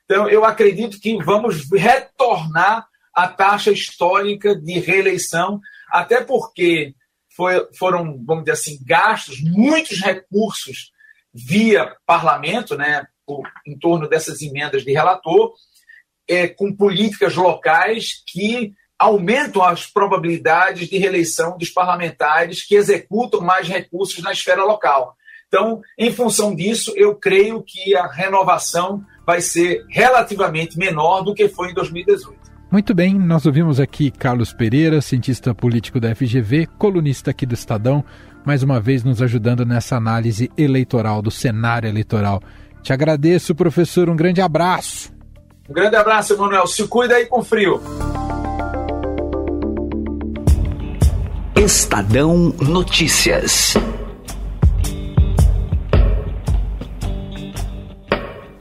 Então, 0.05 0.29
eu 0.29 0.45
acredito 0.45 0.99
que 0.99 1.21
vamos 1.21 1.69
retornar 1.71 2.87
à 3.13 3.27
taxa 3.27 3.71
histórica 3.71 4.55
de 4.55 4.79
reeleição, 4.79 5.59
até 5.91 6.23
porque 6.23 6.93
foi, 7.35 7.67
foram, 7.77 8.23
vamos 8.25 8.45
dizer 8.45 8.53
assim, 8.53 8.79
gastos 8.85 9.41
muitos 9.41 9.99
recursos 10.01 10.92
via 11.33 11.95
parlamento, 12.05 12.75
né, 12.77 13.05
por, 13.25 13.43
em 13.65 13.77
torno 13.77 14.07
dessas 14.07 14.41
emendas 14.41 14.83
de 14.83 14.91
relator, 14.91 15.53
é, 16.27 16.47
com 16.47 16.73
políticas 16.73 17.35
locais 17.35 18.23
que 18.27 18.73
aumentam 18.97 19.63
as 19.63 19.85
probabilidades 19.85 20.87
de 20.87 20.97
reeleição 20.97 21.57
dos 21.57 21.69
parlamentares 21.69 22.65
que 22.65 22.75
executam 22.75 23.41
mais 23.41 23.67
recursos 23.67 24.23
na 24.23 24.31
esfera 24.31 24.63
local. 24.63 25.15
Então, 25.47 25.81
em 25.97 26.11
função 26.11 26.55
disso, 26.55 26.93
eu 26.95 27.15
creio 27.15 27.61
que 27.61 27.95
a 27.95 28.07
renovação 28.07 29.03
vai 29.25 29.41
ser 29.41 29.85
relativamente 29.89 30.77
menor 30.77 31.21
do 31.21 31.33
que 31.33 31.47
foi 31.47 31.71
em 31.71 31.73
2018. 31.73 32.43
Muito 32.71 32.95
bem, 32.95 33.19
nós 33.19 33.45
ouvimos 33.45 33.79
aqui 33.79 34.09
Carlos 34.09 34.51
Pereira, 34.51 34.99
cientista 34.99 35.53
político 35.53 35.99
da 35.99 36.15
FGV, 36.15 36.65
colunista 36.79 37.29
aqui 37.29 37.45
do 37.45 37.53
Estadão, 37.53 38.03
mais 38.45 38.63
uma 38.63 38.79
vez 38.79 39.03
nos 39.03 39.21
ajudando 39.21 39.65
nessa 39.65 39.95
análise 39.95 40.51
eleitoral, 40.57 41.21
do 41.21 41.31
cenário 41.31 41.87
eleitoral. 41.87 42.41
Te 42.81 42.91
agradeço, 42.91 43.55
professor, 43.55 44.09
um 44.09 44.15
grande 44.15 44.41
abraço. 44.41 45.11
Um 45.69 45.73
grande 45.73 45.95
abraço, 45.95 46.37
Manuel. 46.37 46.67
Se 46.67 46.85
cuida 46.87 47.15
aí 47.15 47.25
com 47.25 47.41
frio. 47.41 47.81
Estadão 51.55 52.53
Notícias. 52.59 53.75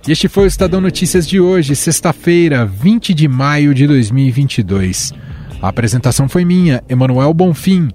E 0.07 0.13
este 0.13 0.29
foi 0.29 0.45
o 0.45 0.47
Estadão 0.47 0.81
Notícias 0.81 1.27
de 1.27 1.41
hoje, 1.41 1.75
sexta-feira, 1.75 2.65
20 2.65 3.15
de 3.15 3.27
maio 3.27 3.75
de 3.75 3.87
2022. 3.87 5.13
A 5.61 5.69
apresentação 5.69 6.29
foi 6.29 6.45
minha, 6.45 6.83
Emanuel 6.89 7.33
Bonfim. 7.33 7.89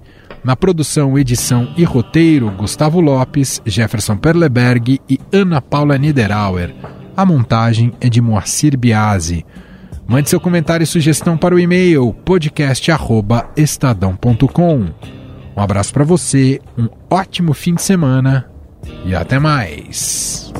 Na 0.44 0.54
produção, 0.56 1.18
edição 1.18 1.72
e 1.76 1.82
roteiro, 1.84 2.50
Gustavo 2.50 3.00
Lopes, 3.00 3.60
Jefferson 3.66 4.16
Perleberg 4.16 5.00
e 5.08 5.18
Ana 5.32 5.60
Paula 5.60 5.98
Niederauer. 5.98 6.72
A 7.16 7.26
montagem 7.26 7.92
é 8.00 8.08
de 8.08 8.20
Moacir 8.20 8.78
Biasi. 8.78 9.44
Mande 10.06 10.30
seu 10.30 10.40
comentário 10.40 10.84
e 10.84 10.86
sugestão 10.86 11.36
para 11.36 11.52
o 11.54 11.58
e-mail 11.58 12.14
podcast@estadão.com. 12.24 14.86
Um 15.56 15.60
abraço 15.60 15.92
para 15.92 16.04
você, 16.04 16.60
um 16.78 16.88
ótimo 17.10 17.52
fim 17.52 17.74
de 17.74 17.82
semana 17.82 18.48
e 19.04 19.14
até 19.14 19.38
mais. 19.38 20.50